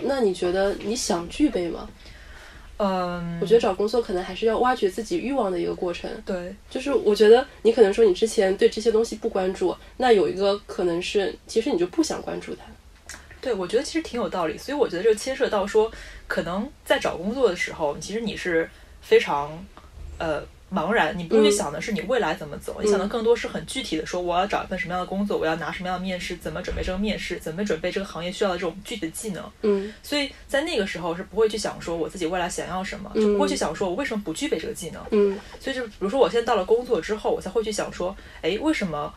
[0.00, 1.86] 那你觉得你想具备吗？
[2.78, 6.10] 嗯，我觉得找工作可能还是要挖掘自己欲望的一个过程。
[6.24, 12.64] 对，就是我觉得你可能说你之前对这些东西不关注，那有一个可能是其实你就不想关注它。
[13.42, 14.56] 对，我觉得其实挺有道理。
[14.56, 15.92] 所以我觉得这个牵涉到说，
[16.26, 18.70] 可能在找工作的时候，其实你是
[19.02, 19.62] 非常
[20.16, 20.42] 呃。
[20.74, 29.52] 茫然，你不会想的是你未来怎么走，你想的更多是很具体的，说我要找一份什么样的工作，我要拿什么样的面试，怎么准备这个面试，怎么准备这个行业需要的这种具体的技能。
[29.60, 35.02] 嗯，所以在那个时候是不会去想说我自己未来想要什么，就不会去想说我为什么不具备这个技能。
[35.10, 39.12] 嗯，所以就比如说我现在到了工作之后，我才会去想说，哎，为什么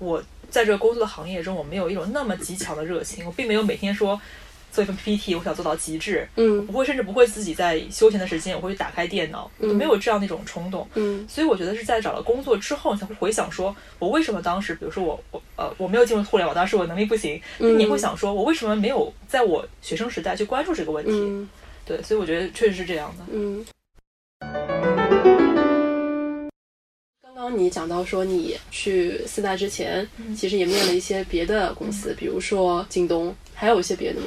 [0.00, 4.20] 我在这个工作的行业中我没有一种那么极强的热情，我并没有每天说。
[4.72, 6.28] 做一份 PPT，我想做到极致。
[6.36, 10.88] 嗯，我不会，甚至不会自己在休闲的时间，我会去打开电脑，没有这样的一种冲动。
[10.94, 21.48] 嗯，所以我觉得是在找了工作之后，才会回想说，我为什么当时，比如说我我呃我没有进入互联网，当时我能力不行，嗯你会想说，我为什么没有在我学生时代去关注这个问题？
[21.84, 23.24] 对，所以我觉得确实是这样的。
[23.32, 24.89] 嗯。
[27.40, 33.34] 刚刚你讲到说，你去四大之前，其实也面了一些别的公司，比如说京东。
[33.54, 34.26] 还有一些别的吗？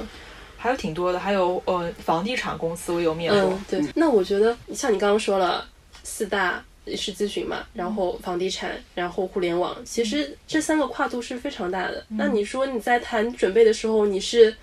[0.58, 3.60] 还有挺多的，还有呃，房地产公司我有面过。
[3.69, 5.63] 对，那我觉得像你刚刚说了，
[6.04, 12.04] 四大是咨询嘛，然后房地产，然后互联网，其实这三个跨度是非常大的。
[12.08, 14.56] 那你说你在谈准备的时候，你是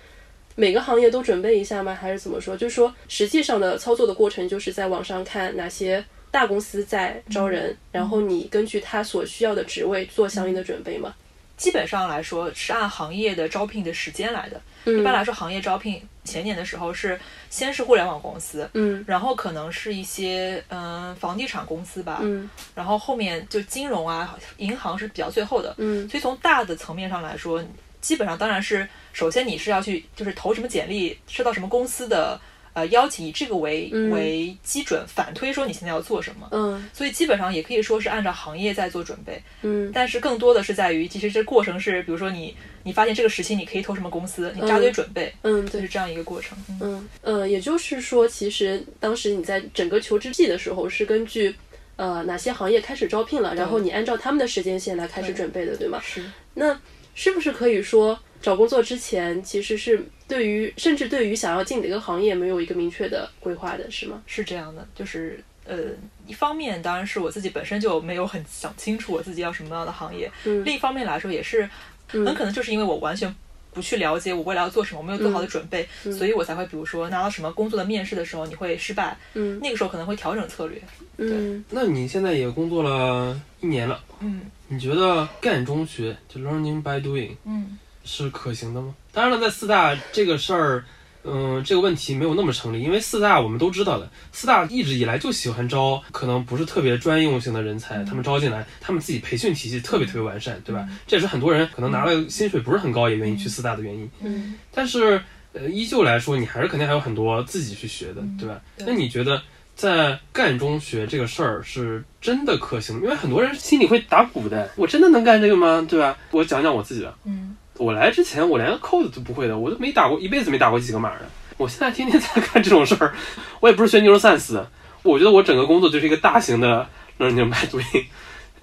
[0.55, 1.95] 每个行业都准备一下吗？
[1.95, 2.57] 还是怎么说？
[2.57, 11.13] 就是说实际上的操作的过程，就是在网上看哪些大公司在招人，然后你根据他所需要的职位做相应的准备嘛？
[11.57, 14.59] 基本上来说是按行业的招聘的时间来的。
[14.85, 17.19] 一般来说，行业招聘前年的时候是
[17.51, 26.09] 先是互联网公司，嗯，然后可能是一些嗯房地产公司吧，嗯，然后后面就金融啊、银行是比较最后的，嗯。
[26.09, 27.63] 所以从大的层面上来说，
[27.99, 32.39] 基本上当然是首先你是要去就是投什么简历，收到什么公司的。
[32.73, 36.47] 呃，邀请以这个为为基准，反推说你现在要做什么。
[36.51, 39.41] 嗯，所以基本上也可以说是按照行业在做准备。
[39.61, 45.33] 嗯，但是更多的是在于，其实这过程是，比如说你你发现这个时期你可以投什么公司，你扎堆准备。
[45.41, 46.57] 嗯，就是这样一个过程。
[46.81, 51.53] 嗯呃，也就是说，其实当时你在整个求职季的时候，是根据
[51.97, 55.99] 呃哪些行业开始招聘了，然后你按照他们的时间线来开始准备的，对吗？
[56.01, 56.23] 是。
[56.53, 56.79] 那
[57.15, 58.17] 是不是可以说？
[58.41, 64.21] 找工作之前，其实是对于甚至对于想要进哪个行业没有一个明确的规划的，是吗？
[64.25, 65.77] 是这样的，就是呃，
[66.25, 71.69] 一方面当然是我自己本身就没有很想清楚我自己要什么样的行业，嗯，另一方面来说也是
[72.07, 73.33] 很可能就是因为我完全
[73.73, 75.85] 不去了解我未来要做什么，我没有做好的准备，
[76.17, 80.81] 所以我才会比如说拿到什么工作的面试的时候你会失败，嗯那个时候可能会调整策略。
[81.17, 88.95] 嗯那你现在也工作了一年了，嗯你觉得干中学就 learning by doing 嗯是可行的吗？
[89.11, 90.83] 当然了，在四大这个事儿，
[91.23, 100.87] 嗯、这个问题没有那么成立，因为四大我们都知道的，四大一直以来就喜欢招可能不是特别专用性的人才，他们招进来，他们自己培训体系特别特别完善，对吧？
[101.05, 104.09] 这也是很多人可能拿了薪水不是很高也愿意去四大的原因。
[104.21, 105.21] 嗯但是，
[105.53, 108.61] 呃，依旧来说，你还是肯定还有很多自己去学的，对吧？
[108.77, 109.41] 那你觉得
[109.75, 112.95] 在干中学这个事儿是真的可行？
[113.01, 115.85] 因为很多人心里会打鼓的，我真的能干这个吗？
[115.87, 116.17] 对吧？
[116.31, 121.25] 我讲讲我自己的，嗯我来之前我连个扣子都不会的，我都没打过，一辈子没打过几个码的。
[121.57, 123.13] 我现在天天在干这种事儿，
[123.59, 124.63] 我也不是学 neuroscience，
[125.03, 126.87] 我觉得我整个工作就是一个大型的
[127.19, 128.05] learning by doing。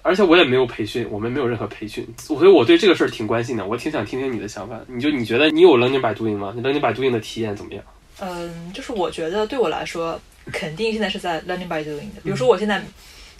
[0.03, 3.67] 而且我也没有培训，我们没有任何培训，所以我对这个事儿挺关心的。
[3.67, 4.79] 我挺想听听你的想法。
[4.87, 6.53] 你就你觉得你有 learning by doing 吗？
[6.57, 7.85] 你 learning by doing 的体验怎么样？
[8.21, 10.19] 嗯，就是我觉得对我来说，
[10.51, 12.21] 肯定现在是在 learning by doing 的。
[12.23, 12.83] 比如说我现在，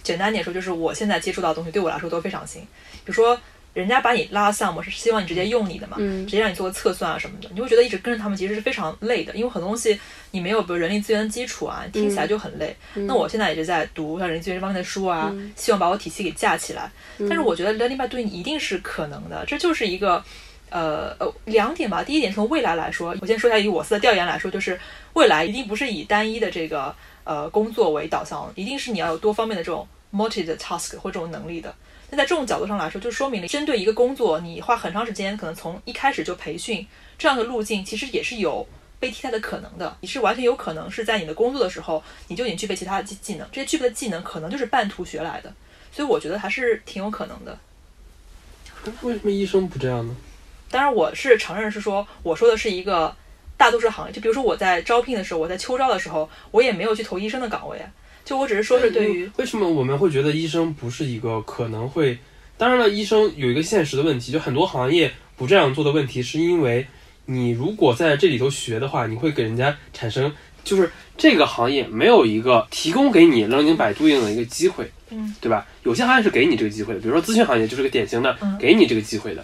[0.03, 2.61] 简单点说，就是我现在接触到的东西对我来说都非常新。
[2.61, 3.39] 比如说，
[3.73, 9.99] 人家把你拉到项目是希望你直接用你的嘛，嗯直接让你做个测算啊什么的，你会觉得一直跟着他们其实是非常累的，因为很多东西
[10.31, 12.75] 你没有比如人力资源的基础啊，听起来就很累。
[12.93, 16.91] 那我现在也是在读像人力资源这方面的书啊，希望把我体系给架起来。
[17.19, 20.23] 但是我觉得 learning by doing 一定是可能的，这就是一个。
[20.71, 22.03] 呃呃，两点吧。
[22.03, 24.79] 第一点，从未来来说，我先说一下以我司的调研来说，就是
[25.13, 31.73] 未来一定不是以单一的这个呃工作为导向，一定是你要有多方面的这种 multi 的 task 或这种能力的。
[32.09, 36.85] 那在这种角度上来说，就说明了针对一个工作，你花很长时间，可能从一开始就培训
[37.17, 38.67] 这样的路径，其实也是有
[38.99, 39.95] 被替代的可能的。
[40.01, 45.53] 你是完全有可能是在你的工作的时候，你就已经具备其他的技技能，这些具备的技能可能就是半途学来的。
[45.91, 47.57] 所以我觉得还是挺有可能的。
[49.01, 50.15] 为什么医生不这样呢？
[50.71, 53.15] 当然，我是承认是说，我说的是一个
[53.57, 54.13] 大多数行业。
[54.13, 57.79] 就比如说我在招聘的时候，我在秋招的时候，我也没有去投医生的岗位。
[58.29, 62.15] 就我只是说是对于为什么我们会觉得医生不是一个可能会？
[62.59, 66.85] 当然了，医生有一个现实的问题，就很多行业不这样做的问题，是因为
[67.25, 70.31] 你如果在这里头学的话，你会给人家产生
[70.63, 75.65] 就是这个行业没有一个提供给你 learning by doing 的一个机会，嗯，对吧？
[75.81, 79.43] 有些行业是给你这个机会的，比如说咨询行业就是个典型的嗯给你这个机会的。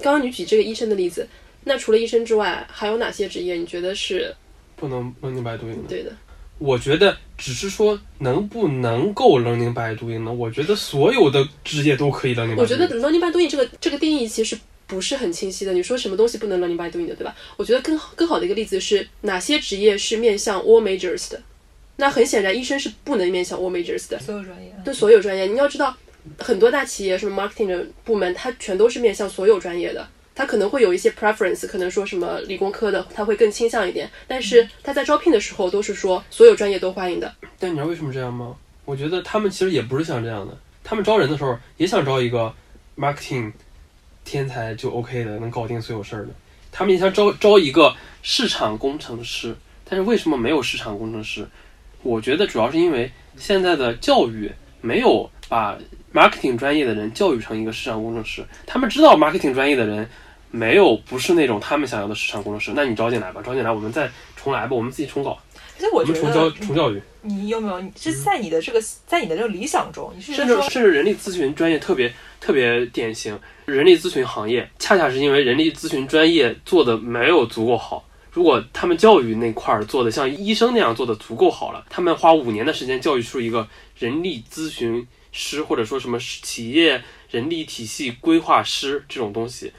[0.00, 1.28] 刚刚你举这个医生的例子，
[1.64, 4.32] 那除了医生之外，还有哪些职业你觉得是
[4.76, 5.88] 不能 learning by doing 的。
[5.88, 6.12] 对的？
[6.58, 10.32] 我觉得只是说能不能够 learning by doing 呢？
[10.32, 12.60] 我觉得所有的职业都可以 learning by doing。
[12.60, 15.72] 我觉得 learning by doing 这个这个定义其实不是很清晰的。
[15.72, 17.34] 你说什么东西不能 learning by doing 的，对吧？
[17.56, 21.42] 我觉得更好更好的一个例子是哪些职业是面向 all majors 的？
[21.96, 24.18] 那很显然，医生是不能面向 all majors 的。
[24.18, 25.96] 所有专业，对所有专业，你要知道，
[26.38, 30.06] 很多大企业什么 marketing 的部门，它全都是面向所有专业的。
[30.40, 34.10] 它可能会有一些 preference，可能说什么理工科的，他会更倾向一点。
[34.26, 37.30] 但是他在招聘的时候都是说所有专业都欢迎的。
[37.58, 38.56] 但你知道为什么这样吗？
[38.86, 42.54] 我觉得他们其实也不是像这样的，他们招人的时候也想招一个
[42.96, 43.52] marketing
[44.24, 46.30] 天才就 OK 的，能搞定所有事儿的。
[46.72, 51.46] 他们也想招招一个市场工程师，但是为什么没有市场工程师？
[52.02, 54.50] 我觉得主要是因为现在的教育
[54.80, 55.76] 没有把
[56.14, 58.42] marketing 专业的人教育成一个市场工程师。
[58.66, 60.08] 他们知道 marketing 专业的人
[60.50, 65.38] 没有不是那种他们想要的市场工程师，那你招进来吧，招进来我们再重来吧，我们自己重搞，
[65.76, 67.00] 其实我觉我们重教重教育。
[67.22, 67.80] 你有没有？
[67.80, 78.06] 你是在你的这个在你的这个理想中，你是甚至说甚至人力咨询专业特别特别典型，人力咨询行业恰恰是因为人力咨询专业做的没有足够好。
[78.32, 89.72] 如果他们教育那块儿做的像医生那样做的足够好了，他们花五年的时间教育出一个人力咨询师，或者说什么企业人力体系规划师这种东西，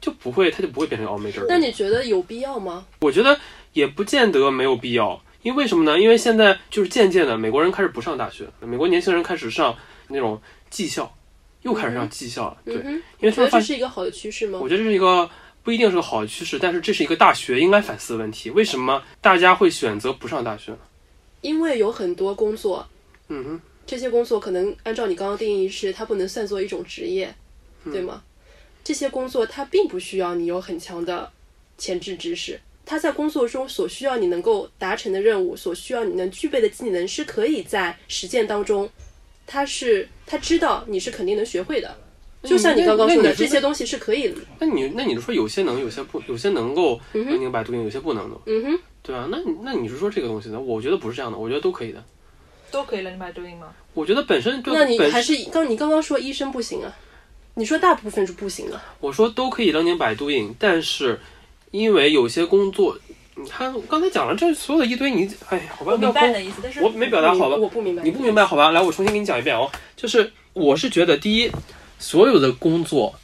[0.00, 1.44] 就不会，他就不会变成 all major。
[1.48, 2.86] 那你觉得有必要吗？
[3.00, 3.38] 我觉得
[3.72, 5.98] 也不见得没有必要，因为为什么呢？
[5.98, 9.76] 因为现在就是渐渐的，美国人开始不上大学了，美国年轻人开始上
[10.08, 11.12] 那种技校，
[11.62, 12.58] 又开始上技校了。
[12.64, 14.68] 对，嗯，因为他们发现，觉得这是一个好的趋势吗我？
[14.68, 15.28] 觉得这是一个
[15.62, 18.50] 不一定是个好的趋势，但是这是一个大学应该反思的问题。
[18.50, 20.78] 为什么大家会选择不上大学呢？
[21.40, 22.86] 因为有很多工作，
[23.28, 27.34] 嗯哼，这些工作可能按照你刚刚定义是它不能算作一种职业，
[27.84, 28.22] 嗯对吗？
[28.88, 31.30] 这些工作它并不需要你有很强的
[31.76, 38.88] 前置知识，它在工作中所需要你能够达成的任务，所需要你能具备的技能，是可以在实践当中，
[39.46, 41.94] 他是他知道你是肯定能学会的。
[42.44, 49.28] 就像你刚刚说的，这些东西是可以，那你那你是说有些能，有些不，有些能够明白读音，有些不能的，嗯哼，对吧？
[49.30, 50.58] 那你那你是说这个东西呢？
[50.58, 52.02] 我觉得不是这样的，我觉得都可以的。
[52.70, 53.74] 都可以 learning by doing 吗？
[53.92, 56.96] 我觉得本身就那你还是刚你刚刚说医生不行啊，
[57.58, 61.18] 你说大部分是不行啊，我说都可以 learning by doing，但是
[61.72, 62.96] 因为有些工作，
[63.34, 67.56] 你看我刚才讲了这所有的一堆，你哎呀，好吧，我明白你的意思，但是我没表达好吧？
[67.56, 68.70] 我不明白，你不明白，好吧？
[68.70, 69.68] 来，我重新给你讲一遍哦。
[69.96, 71.50] 就是我是觉得，第一，
[71.98, 73.18] 所有的工作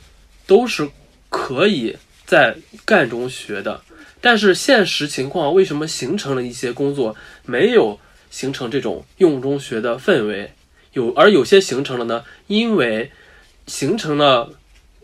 [0.49, 0.91] 都是
[1.30, 3.82] 可以在干中学的，
[4.20, 7.14] 但是现实情况为什么形成了一些工作
[7.47, 8.01] 没有
[8.32, 10.51] 形成这种用中学的氛围？
[10.93, 12.24] 有而有些形成了呢？
[12.49, 13.12] 因为
[13.66, 14.52] 形成了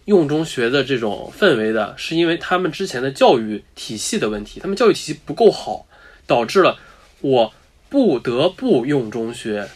[0.05, 5.87] 用中学的这种氛围的，是因为他们之前的教育体系的问题，他们教育体系不够好，
[6.27, 6.79] 导致了
[7.21, 7.53] 我
[7.89, 9.69] 不得不用中学。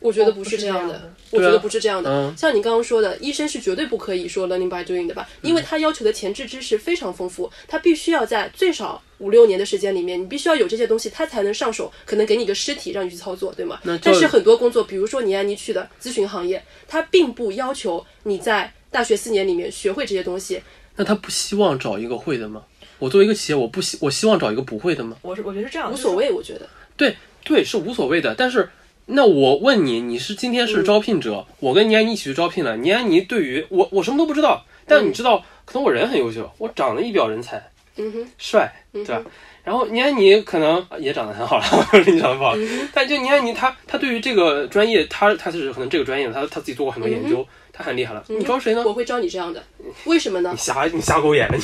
[0.00, 2.10] 我觉得不不是这样的我觉得不是这样的。
[2.10, 5.28] 嗯像你刚刚说的，医生是绝对不可以说 learning by doing 的吧？
[5.42, 20.62] 因为他要求的前置知识非常丰富，他必须要在最少五六年的时间里面，你必须要有这些东西，他才能上手，可能给你个尸体让你去操作，对吗但是很多工作，比如说你安妮去的咨询行业，他并不要求你在大学四年里面学会这些东西。
[20.96, 22.62] 那他不希望找一个会的吗？
[23.00, 25.16] 我作为一个企业，我不希我希望找一个不会的吗？
[25.22, 26.68] 我是我觉得是这样，无所谓，我觉得。
[26.96, 28.34] 对对，是无所谓的。
[28.36, 28.70] 但是，
[29.06, 32.76] 那我问你，你是今天是招聘者，我跟倪安妮一起去招聘了。
[32.78, 37.62] 倪安妮对于我，我什么都不知道，但你知道，可能我人很优秀，我长得一表人才，
[37.96, 39.22] 嗯哼，帅，对吧？
[39.62, 42.54] 然后倪安妮可能也长得很好了， 我说你长得不好，
[42.92, 48.24] 但就倪安妮她她对于这个专业，她她是可能这个专业，她她自己做过很多研究，她很厉害了。
[48.28, 48.82] 你招谁呢？
[48.86, 49.62] 我会招你这样的，
[50.04, 50.56] 为什么呢你？
[50.58, 51.58] 瞎你瞎狗眼了，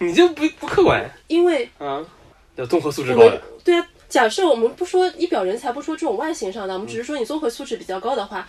[0.00, 2.04] 你 你就不不客观因为啊，
[2.56, 3.40] 要综合素质高的。
[3.62, 8.48] 对啊，假设我们不说一表人才，不说这种外形上的，我们只是说你综合素质比较高的话，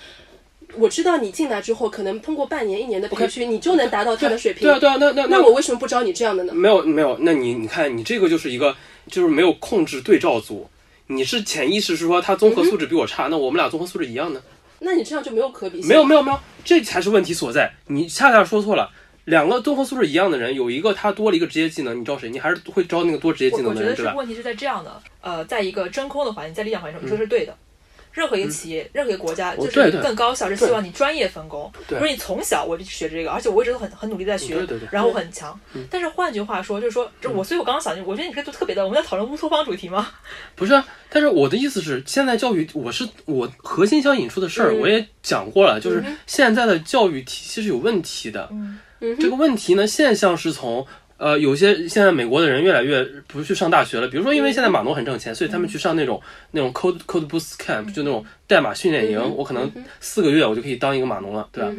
[0.76, 4.62] 我知道你进来之后，可能通过半年、一年的培训，你就能达到他的水平。
[4.62, 6.54] 对啊对啊，那那那我为什么不招你这样的呢？
[6.54, 8.76] 没有没有，那你你看你这个就是一个
[9.10, 10.70] 就是没有控制对照组，
[11.08, 14.44] 你是潜意识是说他综合素质比我差，那我们俩综合素质一样呢？
[14.78, 15.88] 那你这样就没有可比性。
[15.88, 17.74] 没有没有没有，这才是问题所在。
[17.88, 18.92] 你恰恰说错了。
[19.26, 22.30] 两个综合素质一样的人，有一个他多了一个职业技能，你招谁？
[22.30, 24.12] 你还是会招那个多职业技我我觉得能的人，对吧？
[24.12, 27.56] 是问题是在这样的，呃，在一个真空的环境，在理想环境中，你说是对的。
[28.14, 31.70] 任何一个企业，任何一个国家，就是更高效，是希望你专业分工。
[31.86, 35.60] 对如你从小我就学这个，而且我一直都很很努力在学，然后我很强。
[35.92, 40.08] 但是换句话说，就是说，就我，所以我刚刚想，我觉得你可以做特别的，我们在讨论乌托邦主题吗？
[40.56, 48.50] 不是啊，但是我的意思是，现在教育我是我核心想引出的事儿，嗯我也讲过了，就是现在的教育体系是有问题的。
[49.20, 50.86] 这个问题呢，现象是从
[51.18, 61.72] 呃，有些现在美国的人越来越不去上大学了，比如说因为现在码农很挣钱，所以他们去上那种那种 code code boost camp，就那种代码训练营，我可能四个月我就可以当一个码农了，对吧？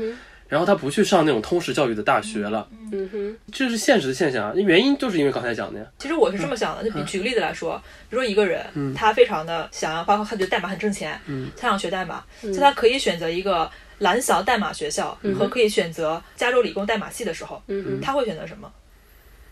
[0.48, 4.54] 然后他不去上那种通识教育的大学了，嗯哼，这是现实的现象啊。
[4.54, 7.76] 原因就是因为刚才讲的呀，其实我是这么想的，就比举个例子来说，
[8.08, 8.64] 比如说一个人，
[8.94, 11.20] 他非常的想要，包括他觉得代码很挣钱，
[11.56, 13.68] 他想学代码，所以他可以选择一个
[13.98, 18.70] 蓝翔代码学校和可以选择加州理工代码系的时候，嗯，他会选择什么？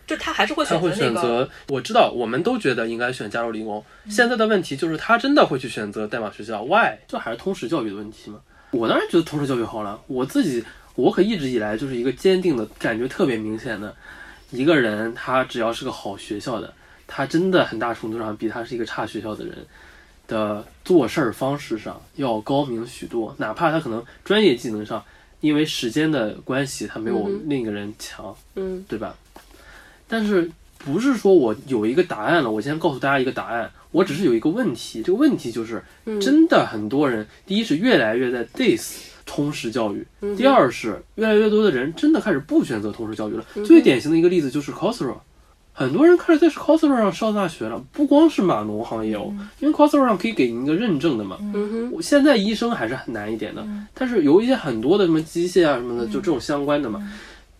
[0.07, 1.49] 就他还是会他会选择那个，选择。
[1.69, 3.83] 我知道，我们都觉得应该选加州理工。
[4.03, 6.95] 嗯现在的问题就是他真的会去选择代码学校？Why？
[7.07, 8.39] 这还是通识教育的问题吗？
[8.69, 9.99] 我当然觉得通识教育好了。
[10.05, 13.95] 我自己，我可一直以来就是一个坚定的感觉特别明显的
[14.51, 16.71] 一个人，他只要是个好学校的，
[17.07, 19.65] 他真的很大程度上比他是一个差学校的人
[20.27, 23.35] 的做事儿方式上要高明许多。
[23.37, 25.03] 哪怕他可能专业技能上，
[25.41, 28.35] 因为时间的关系，他没有另一个人强。
[28.55, 29.15] 嗯对吧？
[30.07, 40.05] 但是不是说我有一个答案了，我先告诉大家一个答案，我只是有一个问题，这个问题就是，嗯真的很多人，第一是越来越在 diss 通识教育，
[40.37, 43.45] 第二是越来越多的人真的开始不选择通识教育了。
[43.65, 45.15] 最典型的一个例子就是 Coursera。
[45.77, 51.37] 很多人开始在 Coursera 上上大学了，不光是码农行业哦，因为 Coursera 上可以给您一个认证的嘛。
[51.41, 51.51] 嗯。
[51.53, 57.05] 哼，我现在医生还是很难一点的，但是有一些很多的什么机械啊什么的，就这种相关的嘛，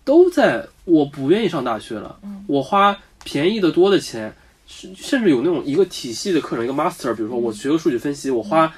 [0.06, 4.34] 都在我不愿意上大学了，我花便宜的多的钱，
[4.66, 8.74] 甚甚至有那种一个体系的课程，一个 master，比如说我学个数据分析，我花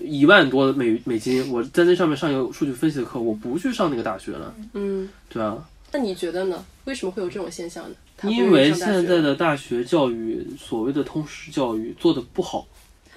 [0.00, 5.58] 一万多美美金，我在那上面上一个数据分析的课，我不去上那个大学了，嗯，对啊，
[5.92, 6.64] 那你觉得呢？
[6.86, 7.94] 为什么会有这种现象呢？
[8.22, 12.66] 因为现在的大学教育，所谓的通识教育做的不好，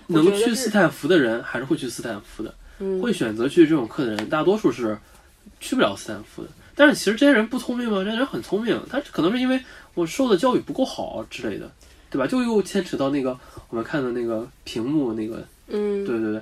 [0.07, 2.53] 能去斯坦福的人还是会去斯坦福的。
[2.83, 4.97] 嗯会选择去这种课的人，大多数是
[5.59, 6.49] 去不了斯坦福的。
[6.73, 8.03] 但是其实这些人不聪明吗？
[8.03, 9.61] 这些人很聪明，他可能是因为
[9.93, 11.71] 我受的教育不够好之类的，
[12.09, 12.25] 对吧？
[12.25, 13.37] 就又牵扯到那个
[13.69, 16.41] 我们看的那个屏幕那个，嗯对对对，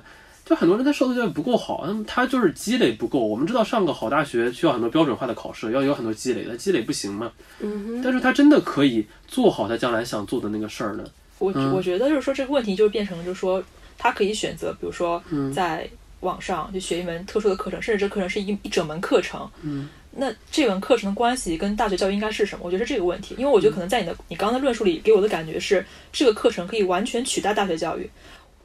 [0.50, 3.20] 就很多人他受的教育不够好，那么他就是积累不够。
[3.20, 7.30] 我们知道上个好大学需要很多标准化的考试，要有很多积累，他积累不行嘛。
[7.60, 11.04] 嗯哼但是他真的可以做好他将来想做的那个事儿呢。
[11.38, 13.62] 我嗯我觉得就是说这个问题就是变成了，就是说
[13.96, 15.88] 他可以选择，比如说嗯在
[16.18, 22.64] 网上就学一门特殊的课程，甚至这课程是一一整门课程，嗯，那这门课程的关系跟大学教育应该是什么？
[22.64, 28.10] 我觉得是这个问题，因为我觉得可能在你的你刚刚的论述里给我的感觉是，这个课程可以完全取代大学教育，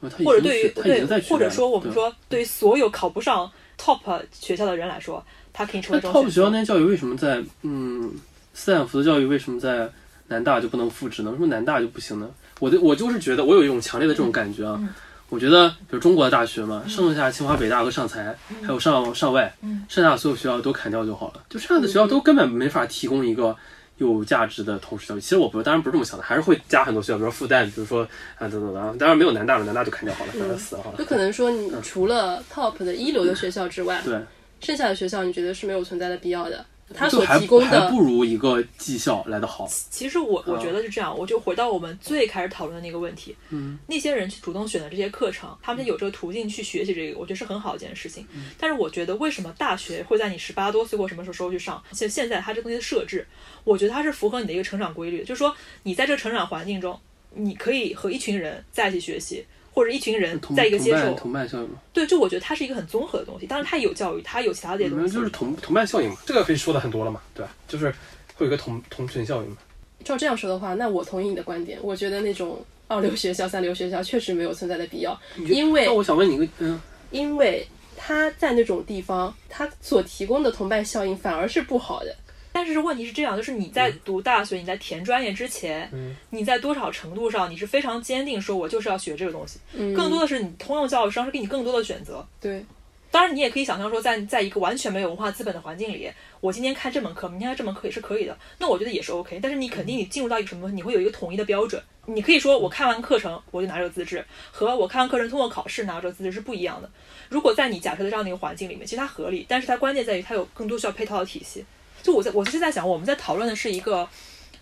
[0.02, 8.12] 或者对于对，或者说我们说对于所有考不上 top 学校的人来说，他可以成为 top 学校那些教育为什么在嗯
[8.54, 9.90] 斯坦福的教育为什么在
[10.28, 11.32] 南大就不能复制呢？
[11.32, 12.30] 为什么南大就不行呢？
[12.60, 14.80] 我的我就是觉得我有一种强烈的这种感觉啊。
[15.28, 19.52] 我觉得，比如中国的大学嘛，剩下清华、北大和上财，还有上上外，
[19.90, 21.42] 剩下所有学校都砍掉就好了。
[21.50, 23.54] 就剩下的学校都根本没法提供一个
[23.98, 25.22] 有价值的同时教育。
[25.22, 28.04] 其实我不，当然不是这么想的，还是会加很多学校，比如说复旦，比如说
[28.38, 28.98] 啊等等等。
[28.98, 30.98] 当然没有南大了，南大就砍掉好了，让它死了好了。
[30.98, 34.20] 就可能说，你除了 top 的一流的学校之外，对，
[34.60, 36.66] 剩下的学校你觉得是没有存在的必要的。
[36.94, 39.68] 他所提供的还不如一个技校来的好。
[39.90, 43.36] 其实我我觉得是这样，我就回到我们最开始讨论的那个问题。
[43.50, 48.28] 嗯，那些人去主动选择这些课程，他们有这个途径去学习这个，我觉得是很好一件事情。
[48.60, 51.84] 但是我觉得为什么大学会在你十八多岁或什么时候时候去上？
[51.92, 53.26] 现现在它这东西的设置，
[53.64, 57.00] 我觉得它是符合你的一个成长规律，就是说你在这个成长环境中，
[57.34, 59.44] 你可以和一群人在一起学习。
[59.76, 61.76] 或者一群人在一个接受同伴效应吗？
[61.92, 63.46] 对，就我觉得它是一个很综合的东西。
[63.46, 65.14] 当然，它有教育，它有其他的东西。
[65.14, 67.54] 就是同同伴效应嘛，这个可以说的很多了嘛，对吧？
[67.68, 67.94] 就是
[68.36, 69.58] 会有一个同同群效应嘛。
[70.06, 71.78] 照这样说的话，那我同意你的观点。
[71.82, 75.20] 我觉得那种二流学校、三流学校确实没有存在的必要，
[75.50, 76.80] 因为那我想问你一个，嗯，
[77.12, 77.68] 因为
[77.98, 82.16] 他在那种地方，他所提供的同伴效应反而是不好的。
[82.56, 85.92] 但是问题是这样，就是你在读大学、你在填专业之前，
[86.30, 89.60] 你在多少程度上你是非常坚定说，我就是要学这个东西。
[89.94, 92.26] 更多的是你通用教育实际上是给你更多的选择。
[92.40, 92.66] 对，
[93.12, 98.38] 当然你也可以想象说，在在一个完全没有文化资本的环境里，我今天看这门课，明天看这门课也是可以的。
[98.58, 99.38] 那我觉得也是 OK。
[99.44, 101.84] 但是你肯定你进入到一个什么东西，你会有一个统一的标准。
[102.06, 106.90] 你可以说我看完课程我就拿这个资质，和我看完课程通过考试拿这个资质是不一样的。
[107.28, 111.66] 如果在你假设的这样的一个环境里面，其实它合理，但是它关键在于它有更多需要配套的体系。
[112.06, 114.08] 就我在，我就是在想，我们在讨论的是一个，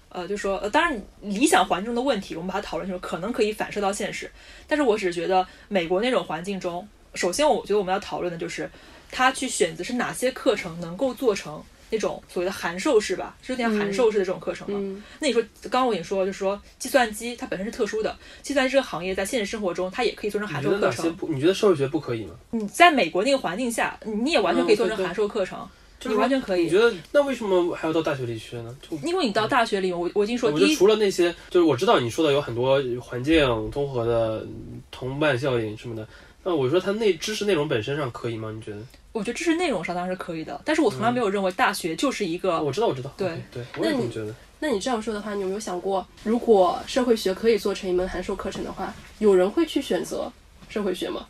[0.07, 4.31] 呃，就是说，呃，当然理想环境中的问题，我们把它讨论成可能可以反射到现实。
[4.65, 8.71] 但是我只是觉得，美国那种环境中，首先我觉得我们要讨论的就是，
[9.11, 15.03] 他去选择是哪些课程能够做成那种所谓的函授式吧，是有点函授式的这种课程吗？
[15.19, 21.13] 那你说，刚刚我跟你说，就是说，计算机它本身是特殊的，计算机这个行业在现实生活中它也可以做成函授课程。
[21.27, 22.35] 你觉得社会学不可以吗？
[22.51, 25.67] 你在美国那个环境下，你也完全可以做成函授课程。
[26.09, 26.63] 你完全可以。
[26.63, 28.75] 你觉得那为什么还要到大学里去呢？
[28.81, 34.45] 就因为你到大学里，我我已经说，第一，除了那些，就是我知道你说的有很多环境综合的
[34.91, 36.07] 同伴效应什么的。
[36.43, 38.51] 那我说它内知识内容本身上可以吗？
[38.53, 38.77] 你觉得？
[39.13, 42.61] 我觉得知识内容上当然是可以的，但是我从来没有认为大学就是一个。
[42.61, 43.13] 我知道，我知道。
[43.15, 44.33] 对对，我也这么觉得。
[44.59, 50.31] 那你这样说的话，你有没有想过，如果社会学可以做成一门函授课程的话，有人会去选择
[50.67, 51.27] 社会学吗？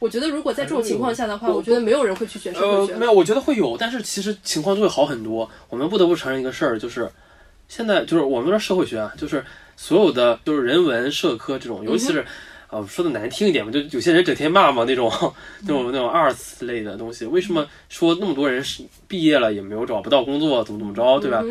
[0.00, 2.94] 我觉得如果在这种情况下的话，我觉得没有人会去选社会学。
[2.96, 5.48] 没有，我觉得会有，但是其实情况就会好很多。
[5.70, 7.10] 我们不得不承认一个事儿，就是
[7.68, 9.42] 现在就是我们说社会学啊，就是
[9.76, 12.22] 所有的就是人文社科这种，尤其是
[12.68, 15.10] 啊说的难听一点嘛，就有些人整天骂嘛那种
[15.62, 17.24] 那种那种二次类的东西。
[17.24, 21.42] 为什么说那么多人是毕业了也没有找不到工作，怎么怎么着，对吧？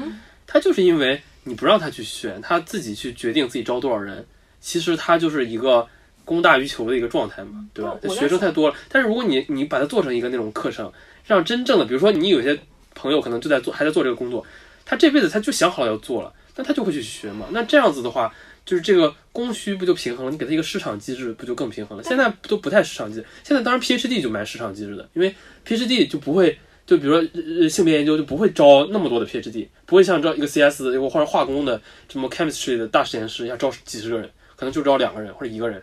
[0.46, 4.24] 他就是因为你不让他去选，他自己去决定自己招多少人，
[4.62, 5.88] 其实他就是一个。
[6.26, 7.98] 供大于求的一个状态嘛，对吧？
[8.10, 10.92] 学生太多了，但是如果你你把它做成一个那种课程，
[11.26, 12.58] 让真正的，比如说你有些
[12.94, 14.46] 朋友可能就在做，还在做这个工作，
[14.86, 17.48] 他这辈子他就想好了要做了，那他就会去学嘛。
[17.52, 18.34] 那这样子的话，
[18.66, 20.32] 就是这个供需不就平衡了？
[20.32, 22.04] 你给他一个市场机制，不就更平衡了？
[22.04, 25.36] 现在都不太市场机制，现在当然 PhD 就蛮市场机制的，因为
[25.68, 35.82] PhD 就不会，就比如说性别研究就不会招那么多的 PhD，不会像招一个 CS 或者化工的什么 chemistry 的大实验室要招几十个人，可能就招两个人或者一个人。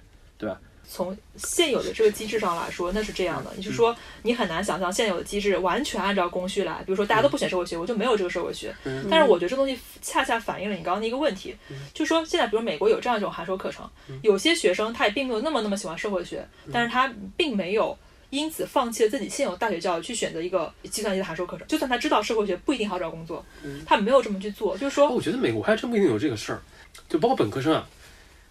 [0.91, 3.53] 从现有的这个机制上来说，那是这样的。
[3.57, 6.83] 你是说，你很难想象现有的机制完全按照工序来。
[6.85, 8.75] 比如说，大家都不选社会学，我就没有这个社会学。
[9.09, 11.55] 但是，我觉得这东西恰恰反映了你刚刚的一个问题，
[11.95, 13.89] 就是说，现在比如美国有这样一种函授课程，
[14.23, 17.97] 有些学生他也并没有那么那么喜欢社会学，但是他并没有
[18.31, 21.65] 因此放弃了自己现有大学教育去选择一个计算机的函授课程。
[21.69, 23.47] 就算他知道社会学不一定好找工作，
[23.87, 24.77] 他没有这么去做。
[24.77, 26.61] 就是说，我觉得美国还真不一定有这个事儿，
[27.09, 27.89] 就包括本科生啊。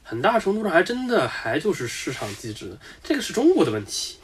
[0.09, 4.17] 很大程度上还真的还就是市场机制，这个是中国的问题。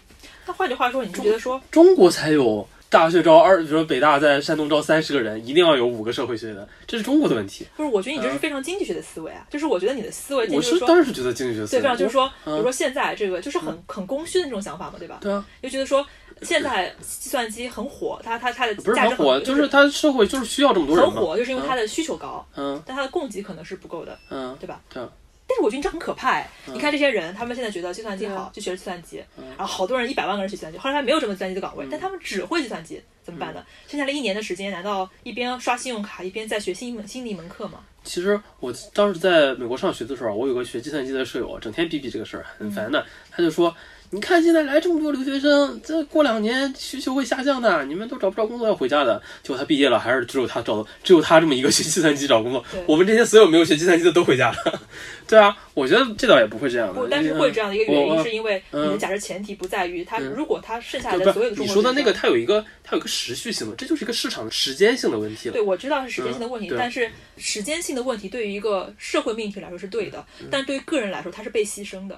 [0.48, 7.68] 那换句话说，你就觉得说中国才有大学招二，比如说北大在山东招三十个人，一定要有五个社会学的，这是中国的问题。
[7.78, 15.20] 不是，我觉得你这是非常经济学的思维啊，就是我觉得你的思维，我是当然是觉得经济学思维，对，就是说，比如说现在这个就是很很供需的那种想法嘛，对吧？
[15.22, 16.06] 对啊，又觉得说
[16.42, 24.82] 现在计算机很火，它它它的不是很火，就是它社会就是需要这么多人很火，就是因为它的需求高，嗯，但它的供给可能是不够的，嗯，对吧？
[24.94, 25.02] 对。
[25.48, 26.50] 但是我觉得这很可怕哎！
[26.66, 29.24] 你看这些人，他们现在觉得计算机好，就学计算机，
[29.58, 33.64] 然后好多人一百万个人学计算机，后来没有这么计算机的岗位，但他们只会计算机，怎么办呢？
[33.88, 37.80] 剩下了一年的时间，难道一边刷信用卡一边在学新一门新的一门课吗？
[38.04, 43.06] 其实我当时在美国上学的时候，我有个学计算机的舍友，整天逼逼这个事儿，很烦的。
[43.32, 43.76] 他就说。
[44.12, 49.22] 你看现在来这么多留学生，这过两年需求会下降的，你们都找不着工作要回家的。
[49.43, 52.64] 结果他毕业了，还是只有他找，只有他这么一个学计算机找工作。
[52.86, 54.82] 我们这些所有没有学计算机的都回家了。
[55.28, 56.93] 对啊，我觉得这倒也不会这样的。
[56.93, 65.53] 不，但是会这样的一个原因，是因为你的假设前提不在于他，如果他剩下的所有的你说的那个，它有一个它有一个持续性的，这就是一个市场时间性的问题了。
[65.53, 72.18] 对，我知道是时间性的问题，但是时间性的问题对于一个社会命题来说是对的，但对于个人来说，他是被牺牲的。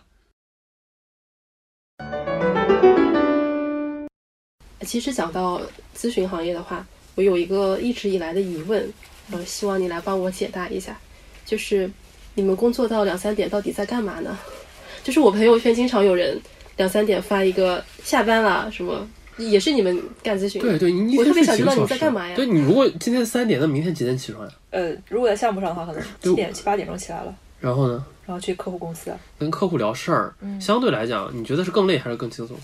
[4.82, 5.61] 其实讲到
[5.95, 8.88] 咨询行业的话，我有一个一直以来的疑问，
[9.32, 10.97] 呃，希望你来帮我解答一下，
[11.45, 11.89] 就是
[12.36, 14.38] 你们工作到两三点到底在干嘛呢？
[15.03, 16.39] 就是我朋友圈经常有人
[16.75, 19.07] 两三点发一个下班了什么，
[19.38, 20.61] 也是你们干咨询？
[20.61, 22.36] 对对，我特别想知道你在干嘛呀？
[22.36, 24.53] 对你如果今天三点，那明天几点起床呀？
[24.71, 27.34] 呃，如果在项目上的话，可能七点七八点钟起来了。
[27.59, 28.05] 然后呢？
[28.28, 30.36] 然后去客户公司，跟客户聊事儿。
[30.41, 32.57] 嗯，相对来讲，你觉得是更累还是更轻松？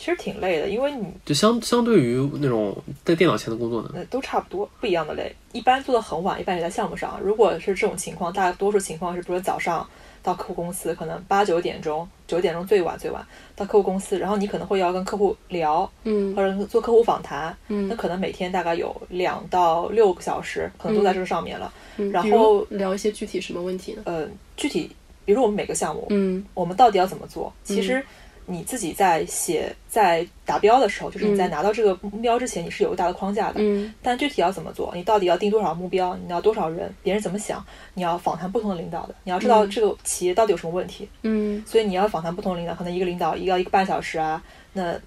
[0.00, 2.74] 其实挺累的，因为你就相相对于那种
[3.04, 5.30] 在电脑前的工作呢，都差不多，不一样的累。
[5.52, 7.20] 一般做的很晚，一般也在项目上。
[7.22, 9.86] 如果是这种情况，大多数情况是，比如说早上
[10.22, 13.22] 到客户公司，可能八九点钟，九点钟最晚最晚
[13.54, 21.70] 到客户公司，然后你可能会要跟客户聊，嗯，或者做客户访谈，嗯，那可能每天大概有两到六个小时，可能都在这个上面了。
[21.98, 24.02] 嗯，然后聊一些具体什么问题呢？
[24.06, 24.26] 呃，
[24.56, 24.90] 具体
[25.26, 27.52] 比如我们每个项目，嗯，我们到底要怎么做？
[27.64, 28.02] 其实。
[28.46, 33.54] 你自己在写在达标的时候，就是你在拿到这个目标之前，你是有个大的框架的。
[33.58, 33.92] 嗯。
[34.02, 36.16] 但具体要怎么做，你到底要定多少目标？
[36.16, 36.92] 你要多少人？
[37.02, 37.64] 别人怎么想？
[37.94, 41.08] 你要访谈不同的领导的，你要知道这个企业到底有什么问题。
[41.22, 41.62] 嗯。
[41.66, 44.98] 所以你要访谈不同领导，可能一个领导一个一个半小时啊，那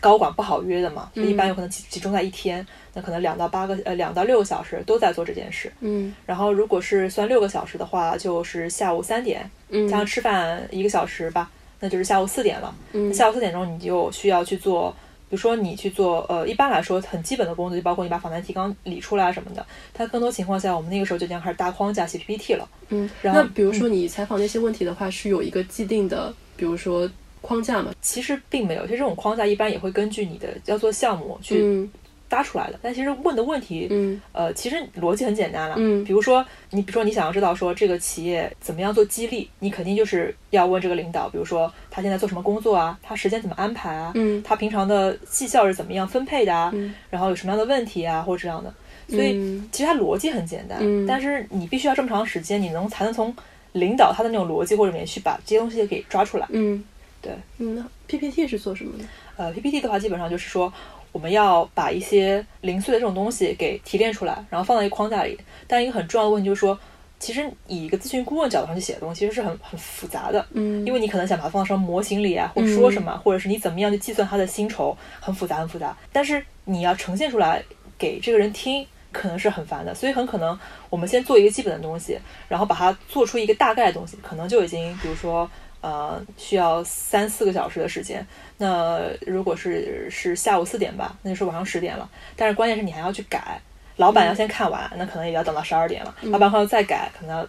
[0.00, 5.72] 高管不好约的嘛，一般有可能集集中在一天，那可能两到八个呃两到六个小时都在做这件事。
[5.80, 6.14] 嗯。
[6.26, 9.50] 然后如果是算六个小时的话，就是下午三点，
[9.88, 11.50] 加上吃饭一个小时吧。
[11.80, 12.74] 那就是下午四点了。
[12.92, 14.90] 嗯，下午四点钟你就需要去做，
[15.28, 19.64] 比如说你去做，呃，一般来说很基本的工作，就包括你把访谈提纲理出来什么的。
[19.92, 22.68] 它更多情况下，我们那个时候就已经开始搭框架写 PPT 了。
[22.88, 27.10] 嗯，然后那比如说你采访那些问题的话，是有一个既定的，比如说
[27.40, 27.92] 框架吗？
[28.00, 31.88] 其实并没有，其实这种框架一般也会根据你的要做项目去。
[32.34, 48.74] 搭出来的，但其实问的问题，嗯，呃，其实逻辑很简单了，嗯，比如说你，比如说你想要知道说这个企业怎么样做激励，你肯定就是要问这个领导，比如说他现在做什么工作啊，他时间怎么安排啊，嗯，他平常的绩效是怎么样分配的啊，嗯，然后有什么样的问题啊，或者这样的，
[49.08, 53.32] 所以其实它逻辑很简单，嗯，但是你必须要这么长时间，你能才能从
[53.74, 56.82] 领导他的那种逻辑或者里面去把这些东西给抓出来，嗯，
[57.22, 59.04] 对，嗯，PPT 是做什么的？
[59.36, 60.72] 呃，PPT 的话基本上就是说。
[61.14, 65.38] 我们要把一些零碎的这种东西给提炼出来，然后放在一个框架里。
[65.64, 66.76] 但一个很重要的问题就是说，
[67.20, 70.44] 其实以一个咨询顾问角度上去写的东西，其实是很很复杂的。
[70.50, 75.96] 嗯，因为你可能想把它放到什么模型里啊，或者说什么，或者是你怎么样去计算他的薪酬，很复杂很复杂。
[76.12, 77.62] 但是你要呈现出来
[77.96, 79.94] 给这个人听，可能是很烦的。
[79.94, 80.58] 所以很可能
[80.90, 85.48] 我们先做一个基本的东西，然后把它做出一个大概的东西，可能就已经，比如说。
[85.84, 88.26] 呃，需要三四个小时的时间。
[88.56, 92.08] 那如果是是下午四点吧，那就是晚上十点了。
[92.34, 93.60] 但是关键是你还要去改，
[93.96, 96.14] 老板要先看完，那可能也要等到十二点了。
[96.22, 97.46] 老板还要再改，可能要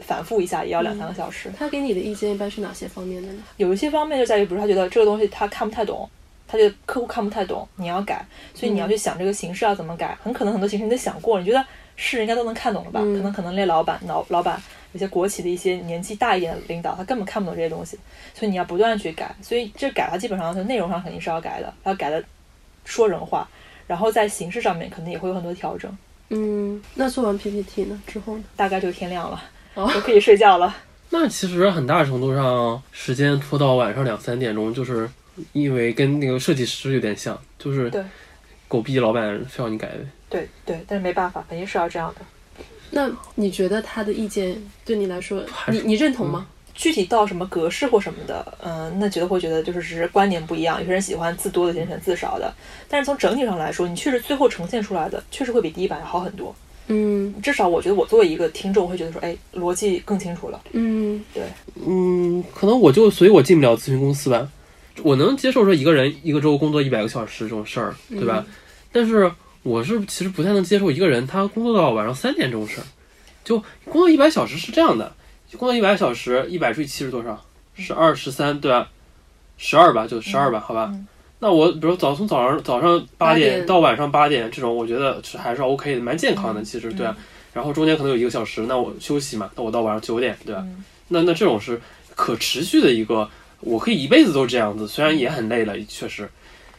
[0.00, 1.48] 反复一下，也要两三个小时。
[1.56, 3.40] 他给你的意见一般是哪些方面的呢？
[3.56, 6.10] 有一些方面就在于，比如他觉得这个东西他看不太懂，
[6.48, 10.18] 他觉得客户看不太懂，你要改，所以你要去想这个形式要怎么改。
[10.20, 11.64] 很可能很多形式你都想过，你觉得
[11.94, 12.98] 是应该都能看懂了吧？
[12.98, 14.60] 可能可能那老板老老板。
[14.96, 17.98] 有些国企的一些年纪大一点的领导，他根本看不懂这些东西，
[18.32, 19.36] 所以你要不断去改。
[19.42, 22.24] 所以这改，它基本上就内容上肯定是要改的，要改的
[22.86, 23.46] 说人话，
[23.86, 25.94] 然后在形式上面肯定也会有很多调整。
[26.30, 28.44] 嗯，那做完 PPT 呢之后呢？
[28.56, 29.42] 大概就天亮了，
[29.92, 30.74] 就可以睡觉了。
[31.10, 35.08] 那其实很大程度上，时间拖到晚上两三点钟，就是
[35.52, 38.02] 因为跟那个设计师有点像，就是对，
[38.66, 39.98] 狗逼老板非要你改呗。
[40.30, 42.22] 对对，但是没办法，肯定是要这样的。
[42.90, 46.46] 那你觉得他的意见对你来说，你你认同吗？
[46.74, 50.78] 具体到什么格式或什么的，嗯，那觉得会觉得就是只是观点不一样。
[50.78, 52.52] 有些人喜欢字多的，有些人字少的。
[52.86, 56.54] 但是从整体上来说，你确实最后呈现出来的确实会比第一版要好很多。
[56.88, 60.60] 嗯，至少我觉得我作为一个听众会觉得说，哎，逻辑更清楚了。
[60.72, 61.44] 嗯，对，
[61.86, 64.46] 嗯，可能我就所以，我进不了咨询公司吧。
[65.02, 68.44] 我能接受说一个人一个周工作一百个小时这种事儿，对吧？
[68.92, 69.32] 但是。
[69.66, 72.84] 我是其实不太能接受一个人他工作到晚上三点这种事儿，
[73.44, 75.12] 就工作一百小时是这样的，
[75.58, 77.44] 工作一百小时，一百除以七是多少？
[77.74, 78.88] 十二十三对吧？
[79.58, 80.90] 十二吧，就十二吧，好吧。
[80.92, 81.06] 嗯
[81.38, 86.62] 那我比如早从早上早上八八点点到晚上八点这种，我觉得是还是 OK 的，蛮健康的。
[86.62, 87.14] 嗯其实对啊，
[87.52, 90.62] 然后中间可能有一个小时，那我休息嘛，那我到晚上九点对吧？
[90.64, 91.78] 嗯那那这种是
[92.14, 93.28] 可持续的一个，
[93.60, 96.28] 我可以一辈子都这样子，虽然也很累了，确实。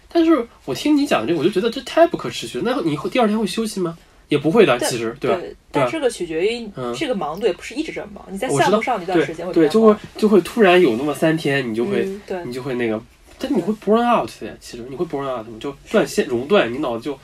[0.10, 2.64] 但是我听你讲这个，我就觉得这太不可持续了。
[2.66, 3.97] 那你会第二天会休息吗？
[4.30, 5.39] 也不会的，其实对吧？
[5.72, 12.05] 但这个取决于嗯这个忙度也不是一直这么忙，你在我知道项目上那段时间会对对，就会就会突然有那么三天，你就会、
[12.45, 13.01] 你就会那个，
[13.39, 14.53] 但你会 burn out 的呀。
[14.60, 15.53] 其实你会 burn out 吗？
[15.62, 17.18] 就断线熔断，你脑子就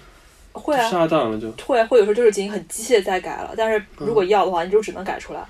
[0.53, 5.43] 会啊下档了，就会会有时候就是已经很机械地在改了，但是嗯如果要的话，你就只能改出来，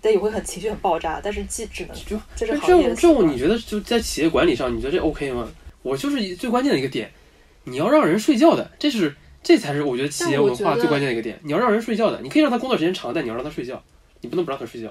[0.00, 2.58] 但也会很情绪很爆炸，但是既只能就这种
[2.96, 5.46] 这种，你觉得就在企业管理上，你觉得这 OK 吗？
[5.84, 7.12] 我就是最关键的一个点，
[7.64, 11.38] 你要让人睡觉的，这是这才是我觉得企业文化最关键的一个点。
[11.42, 13.80] 你要让人睡觉的，你可以让他工作时间长，但你要让他睡觉，
[14.22, 14.90] 你不能不让他睡觉。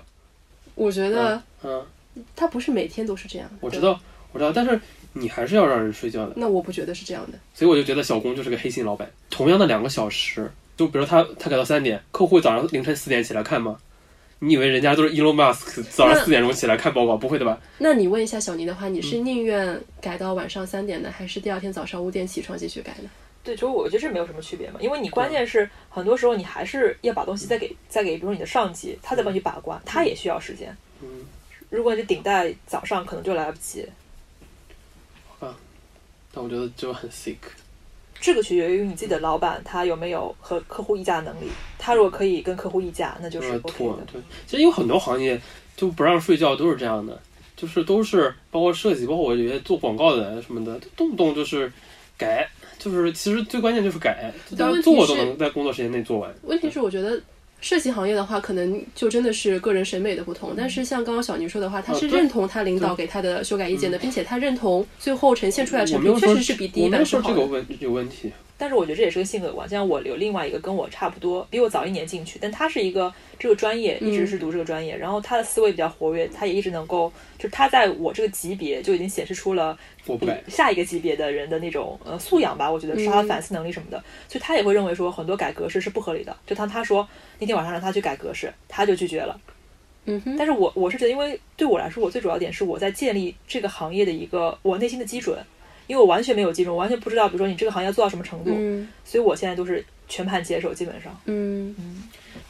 [0.75, 1.83] 我觉得嗯，
[2.35, 3.55] 他不是每天都是这样的。
[3.59, 3.99] 我知道，
[4.31, 4.79] 我知道，但是
[5.13, 6.33] 你还是要让人睡觉的。
[6.35, 7.39] 那我不觉得是这样的。
[7.55, 9.11] 所以我就觉得小工就是个黑心老板。
[9.31, 13.77] 同样的两个小时，就比如他他改到三点，客户早上凌晨四点起来看吗？
[14.45, 17.15] 你以为人家都是 Elon Musk 早上四点钟起来看报告？
[17.15, 17.57] 不会的吧？
[17.77, 23.09] 那你问一下小尼的话，你是嗯宁愿改到晚上三点呢，还是第二天早上五点起床继续改呢？
[23.41, 30.75] 对，就是我觉得这没有什么区别嘛，因为你关键是很多时候你还是要把东西再给再给，比如说你的上级，他再帮你把关，他也需要时间。
[31.01, 31.07] 嗯，
[31.69, 33.87] 如果你顶在早上，可能就来不及。
[36.35, 37.37] 但我觉得就很 sick。
[38.23, 41.49] 这个取决于你自己的老板他有没有和客户议价能力。
[41.77, 44.07] 他如果可以跟客户议价，那就是呃 OK 的。
[44.13, 45.37] 对，其实有很多行业
[45.75, 47.21] 就不让睡觉都是这样的，
[47.57, 51.69] 就是都是包括设计，包括我觉得做广告的什么的，动不动就是
[52.17, 52.49] 改，
[52.79, 56.33] 就是其实最关键就是改，大家做都能在工作时间内做完。
[56.43, 57.21] 问题是，我觉得
[57.63, 60.53] 设计行业的话，可能就真的是个人审美的不同。
[60.55, 67.33] 但是像刚刚小宁说的话，他是认同他领导给他的修改意见的，并且他认同最后呈现出来的成品确实是比第一版是好的。
[67.33, 69.67] 说这个问有问题，但是我觉得这也是个性格有关。
[69.67, 80.27] 像我有另外一个跟我差不多，比我早一年进去，但他是一个这个专业一直是读这个专业，然后他的思维比较活跃，他也一直能够，就是他在我这个级别就已经显示出了比我不。
[80.47, 86.35] 下一个级别的人的那种呃素养吧，我觉得是他的反思能力什么的，所以他也会认为说很多改格式是不合理的。
[86.45, 87.07] 就当他说
[87.39, 89.39] 那天晚上让他去改格式，他就拒绝了。
[90.05, 95.37] 嗯哼，但是我我是觉得，因为对我来说，我最主要点是我在建立这个行业的一个我内心的基准，
[95.87, 101.15] 因为我完全没有基准，我完全不知道，比如说你这个行业做到什么程度，嗯所以我现在都是全盘接受，基本上。
[101.25, 102.03] 嗯嗯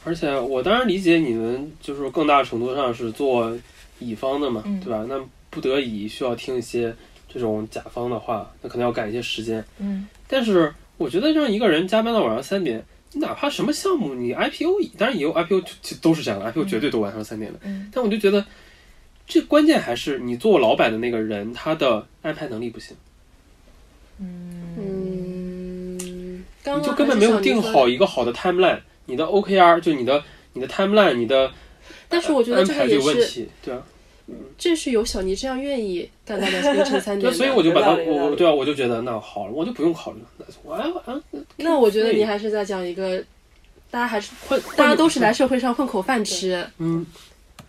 [0.04, 3.56] 而且我当然理解你们，就是更大程度上是做
[3.98, 5.04] 乙方的嘛，嗯对吧？
[5.08, 5.18] 那
[5.50, 6.94] 不得已需要听一些
[7.28, 9.64] 这种甲方的话，那可能要赶一些时间。
[9.78, 17.58] 嗯，但是我觉得让一个人加班到晚上三点，你哪怕什么项目，你 IPO 当然也有 IPO 就就都是这样的，IPO 绝对都晚上三点的。
[17.62, 18.44] 嗯但我就觉得，
[19.26, 22.94] 这关键还是你做老板的那个人，他的安排能力不行，
[24.18, 25.98] 嗯，
[26.62, 31.50] 刚刚你就根本没有定好一个好的 timeline，你的 OKR 就你的你的 timeline，你的
[32.08, 33.82] 但是我觉得这个也是，有问题，对啊。
[34.56, 37.34] 这是有小尼这样愿意干到凌晨三对，点。
[37.34, 40.46] 所以我就把它，我对啊，我就觉得那好了，我就不用考虑了。
[40.62, 41.20] 我哎我啊，
[41.56, 43.22] 那我觉得你还是在讲一个，
[43.90, 47.04] 大家还是混，大家都是来社会上混口饭吃，嗯，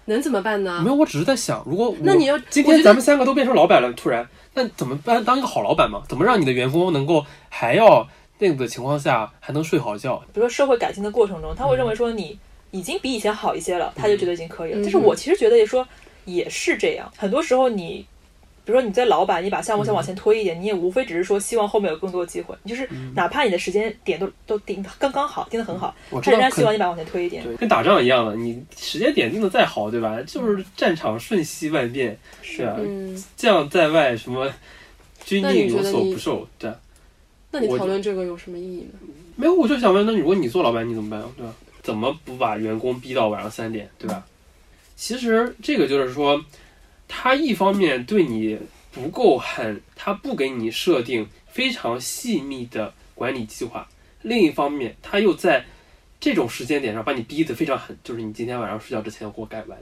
[0.06, 0.90] 能怎么办呢没？
[0.90, 4.26] 有，我只是在想，如果那你要今天咱们三个都变成老板了，突然
[4.56, 5.24] 那怎么办？
[5.24, 6.02] 当一个好老板嘛？
[6.10, 8.08] 怎么让你的员工能够还要
[8.40, 10.18] 那个的情况下还能睡好觉？
[10.34, 12.40] 比如说社会改进的过程中，他会认为说你
[12.72, 14.80] 已经比以前好一些了，他就觉得已经可以了。
[14.80, 15.88] 嗯但是我其实觉得也说
[16.24, 18.06] 也是这样，很多时候你。
[18.66, 27.44] 比如说你在老板，你把项目先往前推一点，你也无非只是说希望后面有更多的机会，你就是哪怕你的时间点都都定得刚刚好，定的很好，我知道可他仍然希望你把往前推一点。
[27.44, 30.20] 对，跟打仗一样的，你时间点定的再好，对吧？
[30.26, 32.76] 就是战场瞬息万变，是啊？
[32.80, 34.52] 嗯，将在外，什么
[35.24, 36.72] 军令有所不受，对
[37.52, 39.00] 那你讨论这个有什么意义呢？
[39.36, 41.54] 没有，我就想问，那如果你做老板，你怎么办，对吧？
[41.84, 44.26] 怎么不把员工逼到晚上三点，对吧？
[44.96, 46.44] 其实这个就是说，
[47.08, 48.60] 他一方面对你
[48.92, 53.86] 不够狠，他不给你设定非常细密的管理计划；
[54.22, 55.66] 另一方面，他又在
[56.20, 59.78] 这种时间点上把你逼得非常狠，就是你今天晚上睡觉之前要给我改完。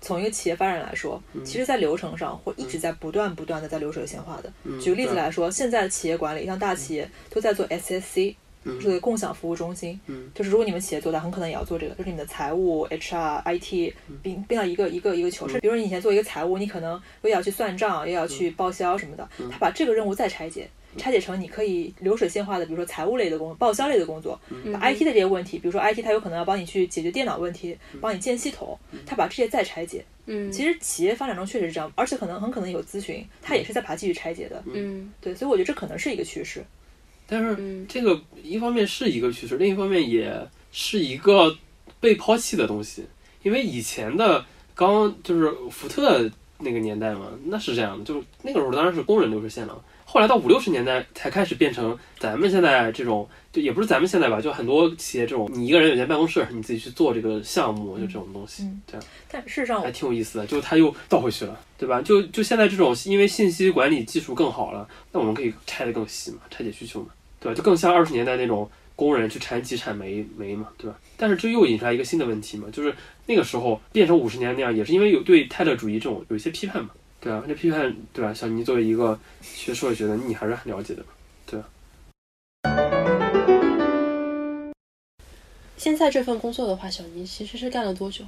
[0.00, 4.52] 从一个企业发展来说，其实，在流程上会一直在不断不断的在流水线化的。
[4.64, 8.34] 嗯举个例子来说，现在的企业管理，像大企业都在做 SSC，嗯
[8.80, 9.98] 就是共享服务中心。
[10.06, 15.48] 嗯就是如果你们企业做的，很可能也要做这个，就是你们的财务、HR、IT 嗯并并到一个一个一个球。
[15.48, 19.28] 是比如说你以前做一个财务，你可能又要去算账，又要去报销什么的。
[19.38, 30.04] 嗯他把这个任务再拆解，拆解成你可以流水线化的，比如说财务类的工、报销类的工作，嗯把 IT 的这些问题，比如说 IT 它有可能要帮你去解决电脑问题，帮你建系统，它把这些再拆解。
[30.28, 34.60] 嗯，其实企业发展中确实是这样，而且可能很可能有咨询，它也是在把它继续拆解的。
[34.74, 36.64] 嗯对，所以我觉得这可能是一个趋势。
[37.26, 41.56] 但是嗯这个一方面是一个趋势，另一方面也是一个
[42.00, 43.04] 被抛弃的东西。
[43.42, 49.84] 因为以前的刚就是福特那个年代嘛，那是这样的，就是那个时候当然是工人流水线了。
[50.08, 60.46] 后来到五六十年代才开始变成咱们现在这种，就也不是咱们现在吧，就很多企业这种，你一个人有间办公室，你自己去做这个项目，就这种东西，嗯这样但事实上还，挺有意思的。
[60.46, 62.00] 就它又倒回去了，对吧？
[62.00, 67.08] 就就现在这种，因为信息管理技术更好了，那我们可以拆得更细嘛，拆解需求嘛，
[67.40, 67.54] 对吧？
[67.56, 70.96] 就更像二十年代那种工人去铲几铲煤煤嘛，对吧？
[71.16, 72.94] 但是这又引出来一个新的问题嘛，就是
[73.26, 76.90] 那个时候变成五十年那样，也是因为有对泰勒主义这种有一些批判嘛，
[77.26, 78.32] 对啊，这批判对吧？
[78.32, 81.08] 小尼作为一个学社会学的，你还是很了解的嘛，
[81.44, 81.66] 对啊？
[85.76, 88.24] 现在这份工作的话，小尼其实是干了多久？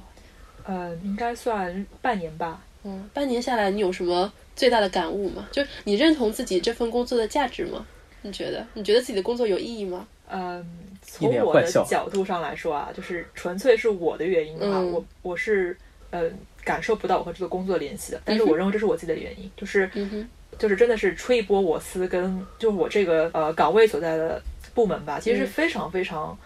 [0.65, 2.61] 呃，应该算半年吧。
[2.83, 5.47] 嗯，半年下来，你有什么最大的感悟吗？
[5.49, 7.85] 就你认同自己这份工作的价值吗？
[8.23, 8.67] 你觉得？
[8.73, 10.05] 你觉得自己的工作有意义吗？
[10.29, 10.59] 嗯，
[11.19, 15.77] 一从我的角度上来说啊，就是纯粹是我的原因啊，嗯我我是
[16.11, 16.29] 呃
[16.69, 24.41] 感受不到我和这个工作联系的，但是我认为这是我自己的原因，就是嗯，就是真的是吹一波我司跟就是我这个呃岗位所在的
[24.75, 25.47] 部门吧，其实是嗯。
[25.47, 26.37] 非常非常。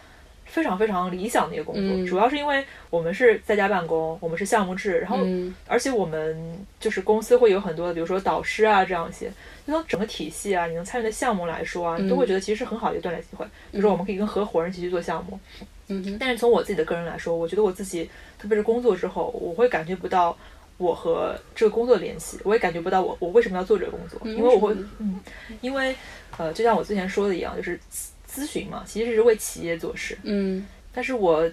[0.45, 2.05] 非常非常理想的一个工作，嗯。
[2.05, 5.55] 主要是因为我们是在家办公，我们是项目制，然后嗯。
[5.67, 6.38] 而且我们
[6.80, 9.32] 就是公司会有很多的，比如说导师啊这样一些，
[9.65, 13.43] 就从整个体系啊，你能参与的项目来说啊，你都会觉得其实是很好的一个锻炼机会。
[13.71, 15.39] 比如说我们可以跟合伙人一起去做项目，
[15.88, 18.09] 嗯哼，但是从我自己的个人来说，我觉得我自己
[18.39, 20.38] 特别是工作之后，我会感觉不到
[20.77, 25.19] 我和这个工作的联系，我也感觉不到我我为什么要做这个工作，嗯因为我会嗯，
[25.61, 25.95] 因为
[26.38, 30.65] 呃，就像我之前说的一样，就是咨咨询嘛，其实是为企业做事，嗯。
[30.95, 31.49] 但是我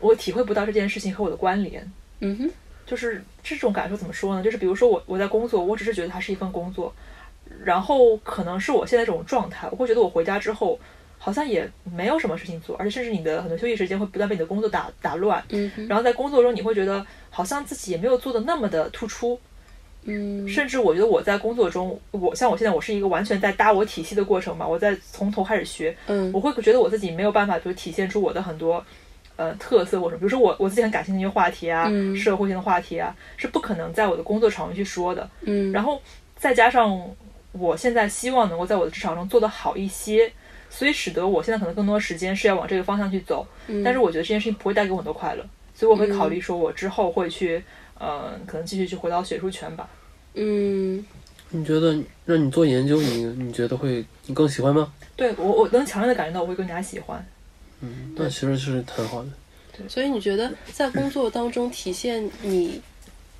[0.00, 1.88] 我体会不到这件事情和我的关联。
[2.20, 2.50] 嗯哼，
[2.84, 4.42] 就是这种感受怎么说呢？
[4.42, 6.92] 就是比如说我我在工作，我只是觉得它是一份工作，
[7.64, 10.78] 然后可能是我现在这种状态，我会觉得我回家之后
[11.24, 19.38] 好像也没有什么事情做，而且甚至你的很多休息时间会不断被你的工作打打乱，嗯，然后在工作中你会觉得好像自己也没有做的那么的突出，
[20.02, 20.48] 嗯。
[20.48, 26.28] 甚至我觉得我在工作中，我像我现在我是一个完全在搭我体系的过程嘛，我在从头开始学，嗯。
[26.34, 28.84] 我会觉得我自己没有办法，就体现出我的很多
[29.36, 35.30] 呃特色或者比如说我我自己很感兴趣的话题啊，嗯社会性的话题啊，是不可能在我的工作场域去说的。
[35.42, 36.02] 嗯，然后
[36.36, 37.00] 再加上
[37.52, 40.32] 我现在希望能够在我的职场中做得好一些，
[40.72, 43.46] 所以使得我现在可能更多时间是要往这个方向去走。
[43.68, 47.62] 嗯但是我觉得这件事情不会带给我很多快乐，所以我会考虑说我之后会去。
[47.98, 49.88] 呃，可能继续去回到学术圈吧。
[50.34, 51.04] 嗯
[51.50, 54.92] 你觉得让你做研究，你你觉得会你更喜欢吗？
[55.14, 57.24] 对我，我能强烈的感觉到我会更加喜欢。
[57.80, 59.28] 嗯，那其实是很好的。
[59.76, 62.82] 对所以你觉得在工作当中体现你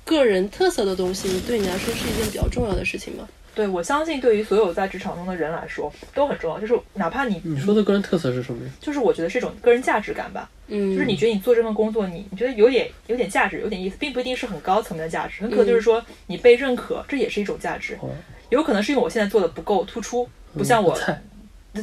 [0.05, 3.27] 个人特色的东西，对你来说是一件比较重要的事情吗？
[3.55, 6.59] 对我相信，对于所有在职场中的人来说都很重要。
[6.59, 8.71] 就是哪怕你，你说的个人特色是什么呀？
[8.79, 10.49] 就是我觉得是一种个人价值感吧。
[10.67, 17.97] 嗯，就是你觉得你做这份工作，你你觉得有点有点价值，有点意思，并不一定是很高层面的价值，很可能就是说你被认可，这也是一种价值。
[18.01, 18.09] 哦
[18.49, 21.19] 有可能是因为我现在做的不够突出，不像我，菜，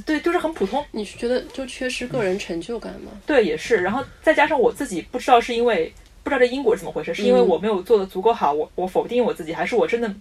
[0.06, 0.84] 对，就是很普通。
[0.92, 3.10] 你是觉得就缺失个人成就感吗？
[3.26, 3.78] 对，也是。
[3.78, 5.92] 然后再加上我自己不知道是因为
[6.22, 10.14] 不知道这因果是怎么回事，是因为嗯我没有做的足够好，我我否定我自己，还是我真的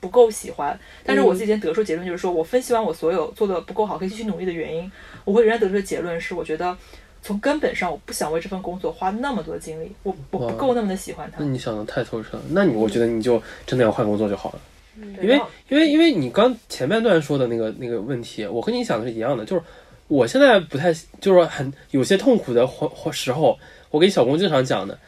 [0.00, 0.78] 不够喜欢？
[1.04, 4.90] 但是我自己先得出结论就是说，我分析完我所有做的不够好可以继续努力的原因，
[5.24, 6.76] 我会仍然得出的结论是，我觉得
[7.22, 11.46] 从根本上我不想为这份工作花那么多精力，我我不够那么的喜欢它那。
[11.46, 12.42] 你想的太透彻了。
[12.50, 14.60] 那你我觉得你就真的要换工作就好了。
[15.22, 19.62] 因为因为因为你刚前半段说的那个那个问题，我跟你想的是一样的，就是
[20.08, 23.58] 我现在不太就是很有些痛苦的或或时候，
[23.90, 24.98] 我给小工经常讲的，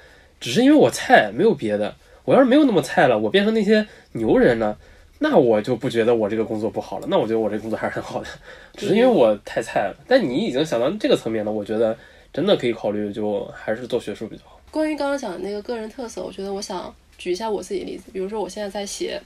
[0.40, 1.94] 只是因为我菜，没有别的。
[2.24, 4.76] 我要是没有那么菜了，我变成那些牛人呢，
[5.18, 8.28] 那我就不觉得我这个工作不好了，那我觉得我这个工作还是很好的，
[8.74, 9.96] 只是因为我太菜了。
[10.06, 11.96] 但你已经想到这个层面了，我觉得
[12.32, 14.60] 真的可以考虑，就还是做学术比较好。
[14.70, 19.20] 关于刚刚讲的那个个人特色，我觉得我想举一下我自己的例子，比如说我现在在写，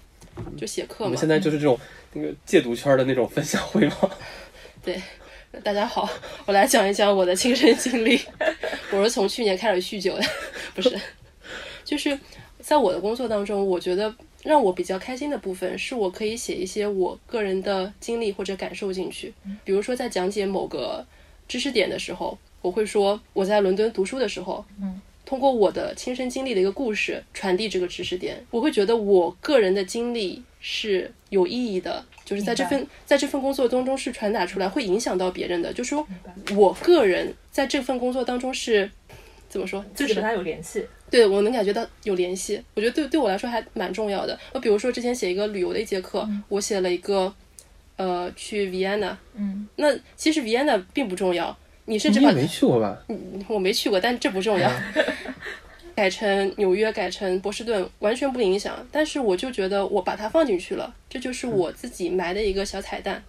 [0.56, 1.18] 就写课嘛我们。
[1.18, 1.78] 现在就是这种
[2.12, 4.10] 那个戒毒圈的那种分享会嘛。
[4.82, 5.00] 对，
[5.62, 6.08] 大家好，
[6.46, 8.20] 我来讲一讲我的亲身经历。
[8.90, 10.24] 我是从去年开始酗酒的，
[10.74, 10.98] 不是，
[11.84, 12.18] 就是
[12.66, 14.12] 在我的工作当中，我觉得
[14.42, 19.32] 让我比较开心的部分是我可以写一些我个人的经历或者感受进去。
[19.62, 21.06] 比如说在讲解某个
[21.46, 25.00] 知识点的时候，我会说我在伦敦读书的时候，嗯。
[25.24, 35.72] 通过我的亲身经历的一个故事传递这个知识点，我会觉得我个人的经历是有意义的，就是在这份在这份工作当中是传达出来，会影响到别人的。
[35.72, 36.06] 就说
[36.54, 38.88] 我个人在这份工作当中是
[39.48, 44.38] 怎么说，就是和他有联系，对我能感觉到有联系，我觉得对对我来说还蛮重要的。
[44.52, 47.32] 我比如说之前写一个旅游的一节课，我写了一个
[47.96, 53.02] 呃去 Vienna，嗯，那其实 Vienna 并不重要，你甚至把你没去过吧？
[53.48, 54.70] 我没去过，但这不重要。
[55.94, 58.86] 改成纽约，改成波士顿，完全不影响。
[58.92, 63.22] 但是我就觉得我把它放进去了，这就是我自己埋的一个小彩蛋。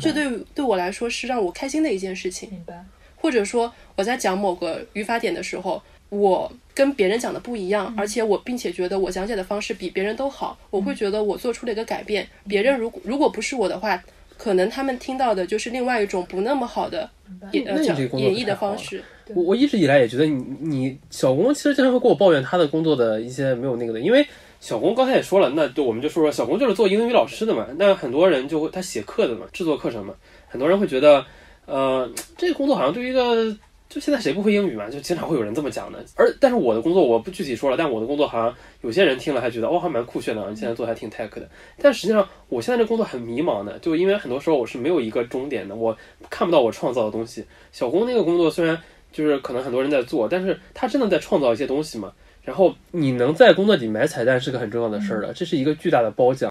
[0.00, 2.48] 这对对我来说是让我开心的一件事情。
[2.50, 2.82] 明白，
[3.20, 12.26] 或者说我在讲某个语法点的时候，我跟别人讲的不一样，而且我并且觉得我讲解的方式比别人都好，我会觉得我做出了一个改变。
[12.48, 14.02] 别人如果如果不是我的话，
[14.36, 17.10] 可能他们听到的就是另外一种不那么好的
[17.52, 19.02] 演呃演绎的方式。
[19.34, 24.26] 我我一直以来也觉得你你小工其实经常会跟我抱怨他的工作的一些没有那个的，因为
[24.60, 30.14] 小工刚才也说了，那就我们就说说小工就是做英语老师的嘛，那很多人就会他写课的嘛，制作课程嘛，
[30.48, 31.26] 很多人会觉得，
[31.68, 33.54] 呃，这个工作好像对于一个
[33.90, 36.02] 就现在谁不会英语嘛，就经常会有人这么讲的。
[36.14, 41.48] 而但是我的工作我不具体说了，但我的工作好像有些人听了还觉得哦还蛮酷炫的，你现在做的还挺 tech 的。
[41.78, 45.96] 但实际上我现在这工作很迷茫的，就因为很多时候我是没有一个终点的，我
[46.30, 47.44] 看不到我创造的东西。
[47.70, 48.78] 小工那个工作虽然
[49.12, 52.12] 就是可能很多人在做，但是他真的在创造一些东西嘛。
[52.42, 56.50] 然后你能在工作里埋彩蛋是个很重要的事儿了，这是一个巨大的褒奖。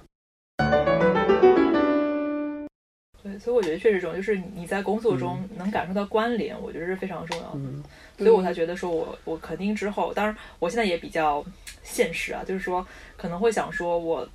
[3.39, 7.51] 所以我觉得确实这种就是你在工作中能感受到关联，我觉得是非常重要的。
[7.55, 7.83] 嗯
[8.17, 11.45] 所以我才觉得说我我肯定之后，当然我现在也比较
[11.83, 12.83] 现实啊，就是说
[13.15, 14.27] 可能会想说我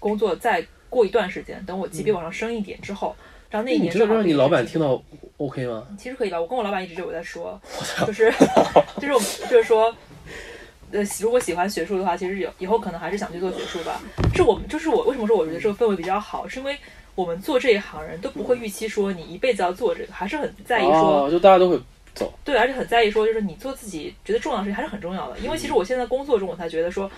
[0.00, 3.14] 工作再过一段时间，等我级别往上升一点之后，
[3.48, 5.00] 然后那一年正好这让你老板听到
[5.36, 5.86] OK 吗？
[5.96, 7.60] 其实可以吧，我跟我老板一直就有在说，
[8.04, 8.28] 就是
[8.96, 9.94] 就是我就是说，
[10.90, 14.00] 呃，如果喜欢学术的话，其实有以后可能还是想去做学术吧。
[14.34, 16.76] 是我们就是我为什么说我觉得这个氛围比较好，是因为
[17.18, 21.76] 我们做这一行人都不会预期说你一辈子要做这个，还是很在意说哦，就大家都会
[22.14, 25.36] 走对，而且很在意说，就是你做自己觉得重要的事情还是很重要的。
[25.40, 27.10] 因为其实我现在工作中，我才觉得说，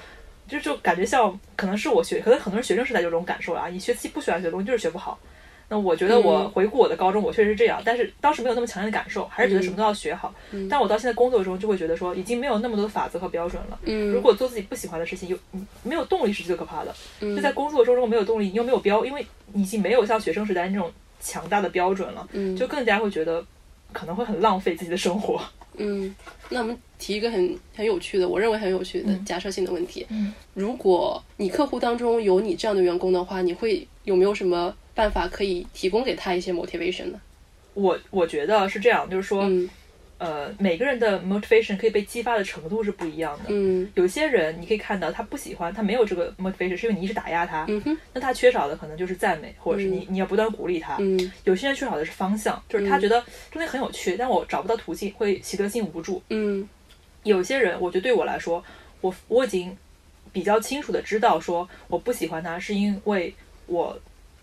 [0.48, 3.68] 就就感觉像可能是我学，可能很多人学生时代就有这种感受啊。
[3.68, 5.18] 你学自己不喜欢学的东西，就是学不好。
[5.73, 10.35] 那我觉得我嗯回顾我的高中，我确实是这样，但是当时没有那么强烈的感受，还是觉得什么都要学好。
[10.68, 13.79] 但我到现在工作中就会觉得说，已经没有那么多的法则和标准了。
[13.85, 15.39] 嗯，如果做自己不喜欢的事情，有
[15.85, 16.93] 没有动力是最可怕的。
[17.21, 20.91] 嗯就在工作中，如果没有动力，你又没有标，因为你已经没有像学生时代那种
[21.21, 23.45] 强大的标准了，嗯就更加会觉得
[23.93, 25.41] 可能会很浪费自己的生活。
[25.77, 26.12] 嗯，
[26.49, 30.05] 那我们提一个很很有趣的，我认为很有趣的假设性的问题。
[30.11, 37.20] 嗯，如果你客户当中有你这样的员工的话，你会有没有什么办法可以提供给他一些 motivation 呢？
[37.74, 39.68] 我我觉得是这样，就是说，嗯
[40.18, 43.45] 呃，每个人的 motivation 可以被激发的程度是不一样的。
[43.49, 50.97] 嗯有些人你可以看到他不喜欢，他没有这个 motivation，是因为你一直打压他，嗯哼那他缺少的可能就是赞美，或者是你你要不断鼓励他。
[50.99, 56.22] 嗯有些人缺少的是方向，就是他觉得中间很有趣，但我找不到途径，会习得性无助。
[56.28, 56.68] 嗯
[57.22, 58.62] 有些人，我觉得对我来说，
[59.01, 59.74] 我我已经
[60.32, 63.32] 比较清楚的知道，说我不喜欢他是因为
[63.66, 63.99] 我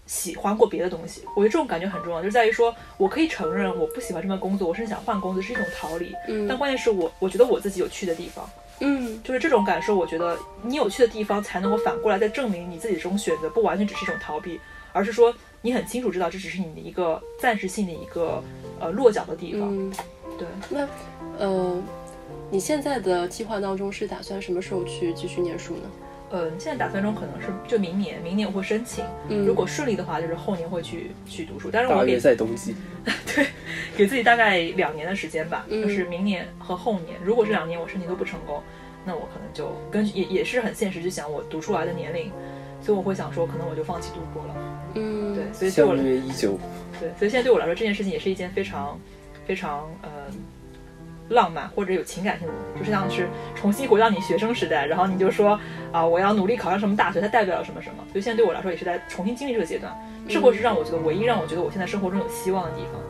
[0.08, 1.22] 喜欢过别的东西。
[1.36, 6.12] 我觉得这种感觉很重要，就是在于说我可以承认我不喜欢这份工作，我甚至想换工作，是一种逃离。
[6.28, 8.50] 嗯但关键是我我觉得我自己有趣的地方，
[8.80, 14.60] 嗯就是这种感受，我觉得你有趣的地方才能够反过来再证明你自己这种选择不完全只是一种逃避，
[14.94, 18.42] 而是说你很清楚知道这只是你的一个暂时性的一个
[18.80, 19.62] 呃落脚的地方。
[19.64, 19.94] 嗯，
[20.38, 20.88] 对，那
[21.38, 21.82] 呃，
[22.50, 25.92] 你现在的计划当中是打算什么时候去继续念书呢？
[26.30, 31.70] 嗯，现在打算中可能是就明年，明年我会申请，嗯如果顺利的话，就是后年会去去读书。
[31.72, 32.76] 但是我大约给在冬季。
[33.34, 33.48] 对
[33.96, 37.18] 给自己大概两年的时间吧，嗯就是明年和后年。
[37.24, 38.62] 如果这两年我申请都不成功，
[39.06, 42.30] 那我可能就根据也也是很现实，就想我读出来的年龄，
[42.82, 44.56] 所以我会想说，可能我就放弃读博了。
[44.96, 46.60] 嗯，对，所以对我相约一九，
[47.00, 49.00] 对，所以现在对我来说，这件事情也是一件非常
[49.46, 50.10] 非常呃
[51.30, 55.60] 浪漫或者有情感性的东西，就是像是重新回到你学生时代，然后你就说
[55.92, 58.04] 啊，我要努力考上什么大学，它代表了什么什么。
[58.12, 59.94] 所以现在对我来说，也是在重新经历这个阶段，
[60.28, 63.02] 这会是让我觉得唯一让我觉得我现在生活中有希望的地方。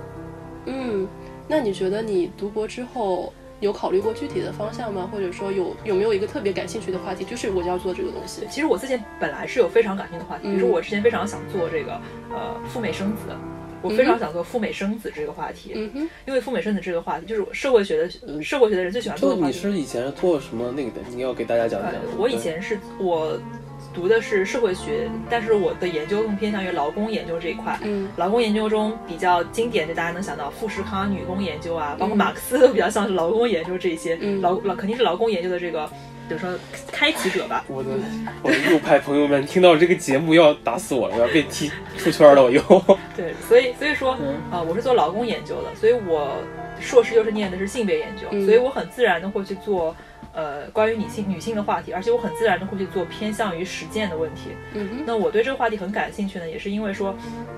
[0.65, 1.07] 嗯，
[1.47, 5.09] 那你觉得你读博之后有考虑过具体的方向吗？
[5.11, 8.45] 或者说有有没有一个特别感兴趣的话题，就是我就要做这个东西？
[8.49, 11.93] 其实我之前本来是有非常感兴趣的话题，比如说嗯我之前非常想做这个
[12.31, 13.21] 呃赴美生子。
[13.81, 18.09] 我非常想做赴美生子这个话题，嗯，因为赴美生子这个话题就是社会学的
[18.41, 19.59] 社会学的人最喜欢做的话题。
[19.59, 20.97] 就你是以前做什么那个的？
[21.09, 21.99] 你要给大家讲一讲呃。
[22.17, 23.39] 我以前是我
[23.93, 27.77] 读的是社会学，但是我的研究更偏向于劳工研究这一块。
[27.83, 34.17] 嗯劳工研究中比较经典的，大家能想到富士康女工研究啊，包括马克思都比较像是劳工研究这一些。
[34.21, 35.87] 嗯劳劳肯定是劳工研究的这个，
[36.27, 36.49] 比如说
[36.91, 37.63] 开启者吧。
[37.67, 37.89] 我的
[38.43, 42.61] 我的右派朋友们听到这个节目要打死我了，我要被踢出圈了，我又。
[43.17, 46.37] 对，所以所以说，嗯呃，我是做劳工研究的，所以我
[46.79, 49.95] 硕士又是念的是性别研究，嗯所以我很自然的会去做。
[50.33, 54.51] 呃，关于女性女性的话题，而且我很自然的会去做偏向于实践的问题。
[54.75, 57.15] 嗯那我对这个话题很感兴趣呢，也是因为说，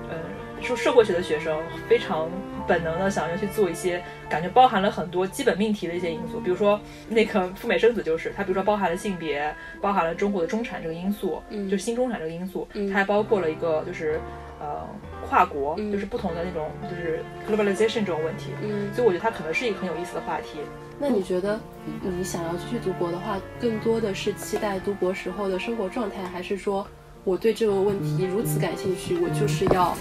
[0.10, 0.16] 呃，
[0.62, 2.30] 说社会学的学生非常
[2.66, 6.80] 本能的想要去做一些感觉包含了很多基本命题的一些因素，比如说
[7.10, 14.22] 那个赴美生子就是它，比如说包含了性别，包含了中国的中产这个因素，嗯就是新中产这个因素，嗯它还包括了一个就是
[14.62, 14.88] 呃
[15.30, 20.60] 跨国，嗯就是不同的那种就是 globalization 这种问题，嗯，所以我觉得它可能是一个很有意思的话题。
[21.00, 21.60] 那你觉得
[22.02, 26.86] 你想要继续读博的话，更多的是期待读博时候的生活状态，还是说
[27.24, 29.96] 我对这个问题如此感兴趣，我就是要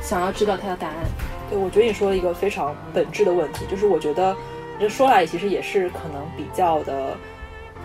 [0.00, 0.96] 想要知道它的答案？
[1.50, 4.36] 对，我觉得你说了一个非常本质的问题，就是我觉得
[4.78, 7.16] 这说来其实也是可能比较的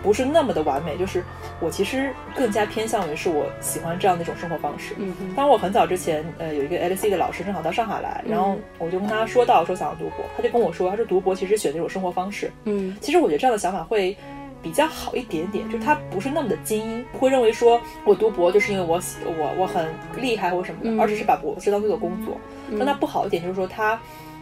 [0.04, 1.24] 不是那么的完美，就是
[1.60, 4.94] 我其实更加偏向于是我喜欢这样的一种生活方式。
[5.34, 12.52] 当我很早之前，呃，有一个 LSE 的老师正好到上海来，然后我就跟他说到说想要读博，他就跟我说，他说读博其实选择一种生活方式。
[12.64, 14.14] 嗯其实我觉得这样的想法会
[14.62, 19.86] 比较好一点点，就是他不是那么的精英，不会认为说我读博就是因为我喜我我很
[20.16, 22.36] 厉害或什么的，嗯而只是把博士当做工作。
[22.78, 23.98] 但他不好一点就是说他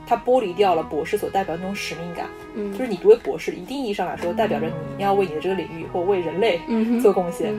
[0.06, 6.60] 他剥离掉了博士所代表的那种使命感，嗯就是你读为博士，一定意义上来说，代表着你要为你的这个领域或为人类
[7.00, 7.54] 做贡献。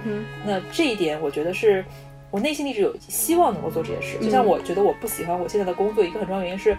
[0.45, 1.83] 那这一点，我觉得是
[2.29, 4.17] 我内心一直有希望能够做这件事。
[4.19, 6.77] 就嗯像我觉得我不喜欢我现在的工作，一个很重要的原因是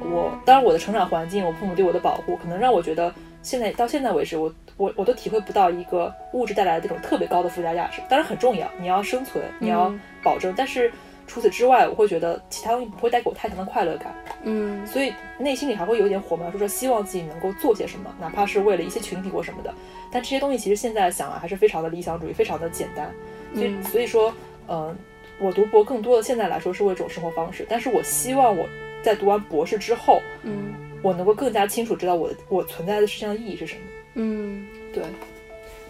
[0.00, 8.00] 我，当然我的成长环境，我父母对我的保护，可能让我觉得现在到现在为止，我我我都体会不到一个物质带来的这种特别高的附加价值。
[8.08, 10.90] 当然很重要，你要生存，你要嗯保证，但是。
[11.26, 19.72] 除此之外，我会觉得其他东西不会带给我太强的快乐感，嗯所以内心里还会有一点火苗，就是说希望自己能够做些什么，哪怕是为了一些群体或什么的。
[20.12, 23.10] 但这些东西其实现在想来还是非常的理想主义，非常的简单。
[23.54, 24.32] 所以嗯所以说，
[24.66, 24.94] 呃，
[25.40, 28.66] 我读博更多的现在来说是为这种生活方式，但是我希望我
[29.02, 33.80] 在读完博士之后，嗯我能够更加清楚知道我的我存在的世界上的意义是什么。
[34.14, 34.66] 嗯。
[34.92, 35.02] 对，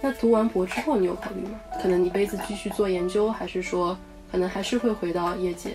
[0.01, 1.61] 那读完博之后，你有考虑吗？
[1.82, 3.97] 可能一辈子继续做研究，还是说
[4.35, 5.70] 可能还是会回到业界？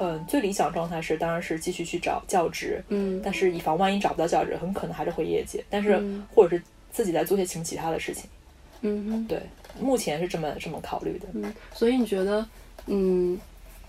[0.00, 8.24] 嗯、最理想状态是当然是继续去找教职，嗯但是以防万一找不到教职，很可能还是回业界，但是、嗯或者是自己再做些什么其他的事情。
[8.80, 9.38] 嗯哼对，
[9.78, 11.26] 目前是这么这么考虑的。
[11.34, 12.48] 嗯，所以你觉得，
[12.86, 13.38] 嗯，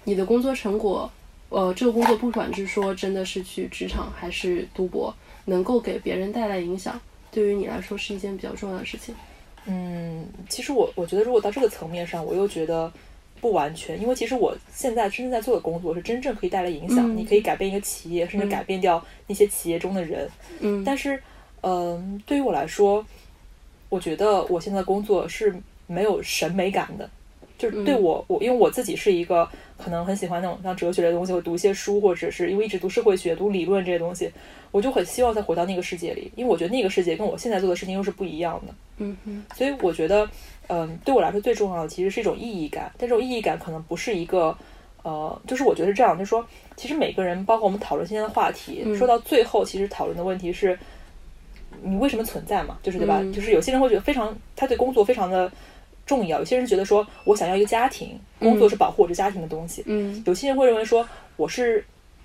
[0.04, 1.10] 你的工作成果，
[1.48, 7.00] 呃，这个工作不管是说真的是去职场还是读博，能够给别人带来影响，
[7.32, 9.16] 对于你来说是一件比较重要的事情。
[9.66, 12.92] 嗯，其实我我觉得，如果到这个层面上，我又觉得
[13.42, 20.30] 不完全，因为其实我现在真正在做的工作是真正可以带来影响，嗯你可以改变一个企业，甚至改变掉那些企业中的人。
[20.60, 21.22] 嗯但是，
[21.62, 23.06] 嗯、对于我来说，
[23.90, 25.54] 我觉得我现在的工作是
[25.88, 27.10] 没有审美感的，
[27.58, 34.32] 就是对我，我因为我自己是一个可能很喜欢那种像哲学类的东西，我读一些书，或者是因为一直读社会学、读理论这些东西，
[34.72, 38.74] 我就很希望再回到那个世界里，因为我觉得那个世界跟我现在做的事情又是不一样的。
[39.04, 40.30] 嗯哼所以我觉得，
[40.72, 44.58] 嗯，对我来说最重要的其实是一种意义感，但这种意义感可能不是一个，
[45.04, 46.46] 呃，就是我觉得是这样，就是说，
[46.78, 50.80] 其实每个人，包括我们讨论今天的话题，嗯说到最后，其实讨论的问题是，
[51.84, 52.78] 你为什么存在嘛？
[52.82, 53.20] 就是对吧？
[53.22, 55.52] 嗯就是有些人会觉得非常，他对工作非常的
[56.06, 61.84] 重要，有些人觉得说我想要一个家庭，工作是保护我这家庭的东西，嗯有些人会认为说我是。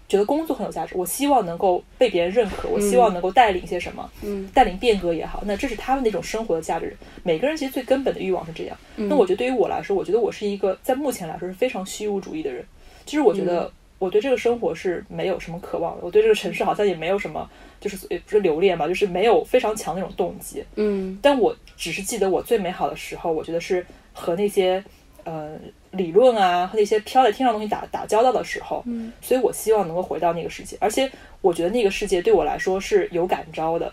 [0.09, 6.97] 觉得工作很有价值，我希望能够被别人认可，我希望能够带领一些什么，嗯带领变革也好，那这是他们那种生活的价值。
[7.23, 8.77] 每个人其实最根本的欲望是这样。
[8.97, 12.65] 嗯那我觉得对于我来说，我觉得我是一个在目前来说是非常虚无主义的人。
[13.05, 17.49] 就是我觉嗯得我对这个生活是没有什么渴望的，我对这个城市好像也没有什么，
[17.81, 20.63] 就是也不是留恋吧，就是没有非常强的那种动机。
[20.77, 24.85] 嗯但我只是记得我最美好的时候，我觉得是和那些
[25.27, 25.51] 呃
[25.91, 28.83] 理论啊和那些飘在天上的东西打打交道的时候。
[28.87, 31.11] 嗯所以我希望能够回到那个世界，而且
[31.43, 33.93] 我觉得那个世界对我来说是有感召的。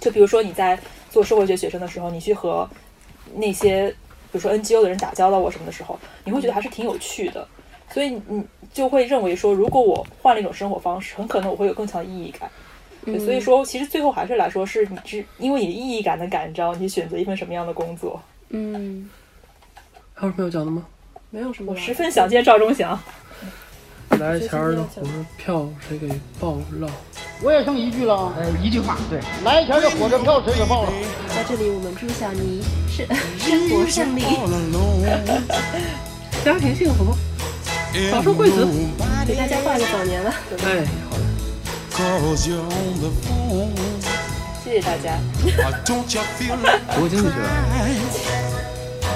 [0.00, 0.78] 就比如说你在
[1.10, 2.66] 做社会学学生的时候，你去和
[3.34, 7.46] 那些比如说 NGO 的人打交道我什么的时候，你会觉得还是挺有趣的。
[7.88, 12.50] 所以你就会认为说，如果我换了一种生活方式，很可能我会有更强的意义感。
[13.04, 18.20] 对，所以说其实最后还是来说，是你是因为你的意义感的感召，你选择一份什么样的工作。
[18.48, 19.08] 嗯，
[20.18, 20.82] 还有什么要讲的吗？
[21.28, 21.74] 没有什么。
[21.74, 22.98] 我十分想见赵忠祥。
[24.18, 26.08] 来钱儿的，火车票谁给
[26.40, 26.90] 报了？
[27.42, 30.92] 我也剩一句了，呃，一句话，对，来钱的火车票谁给报了。
[31.34, 33.06] 在这里，我们祝小尼是
[33.38, 34.22] 生活顺利，
[36.42, 37.14] 家庭幸福，
[38.10, 38.66] 早生贵子。
[39.26, 40.32] 给大家拜个早年了。
[40.64, 41.24] 哎，好的。
[44.64, 45.18] 谢谢大家。
[45.84, 46.02] 中
[46.98, 47.28] 国经济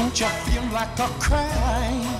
[0.00, 2.19] Don't you feel like a crying?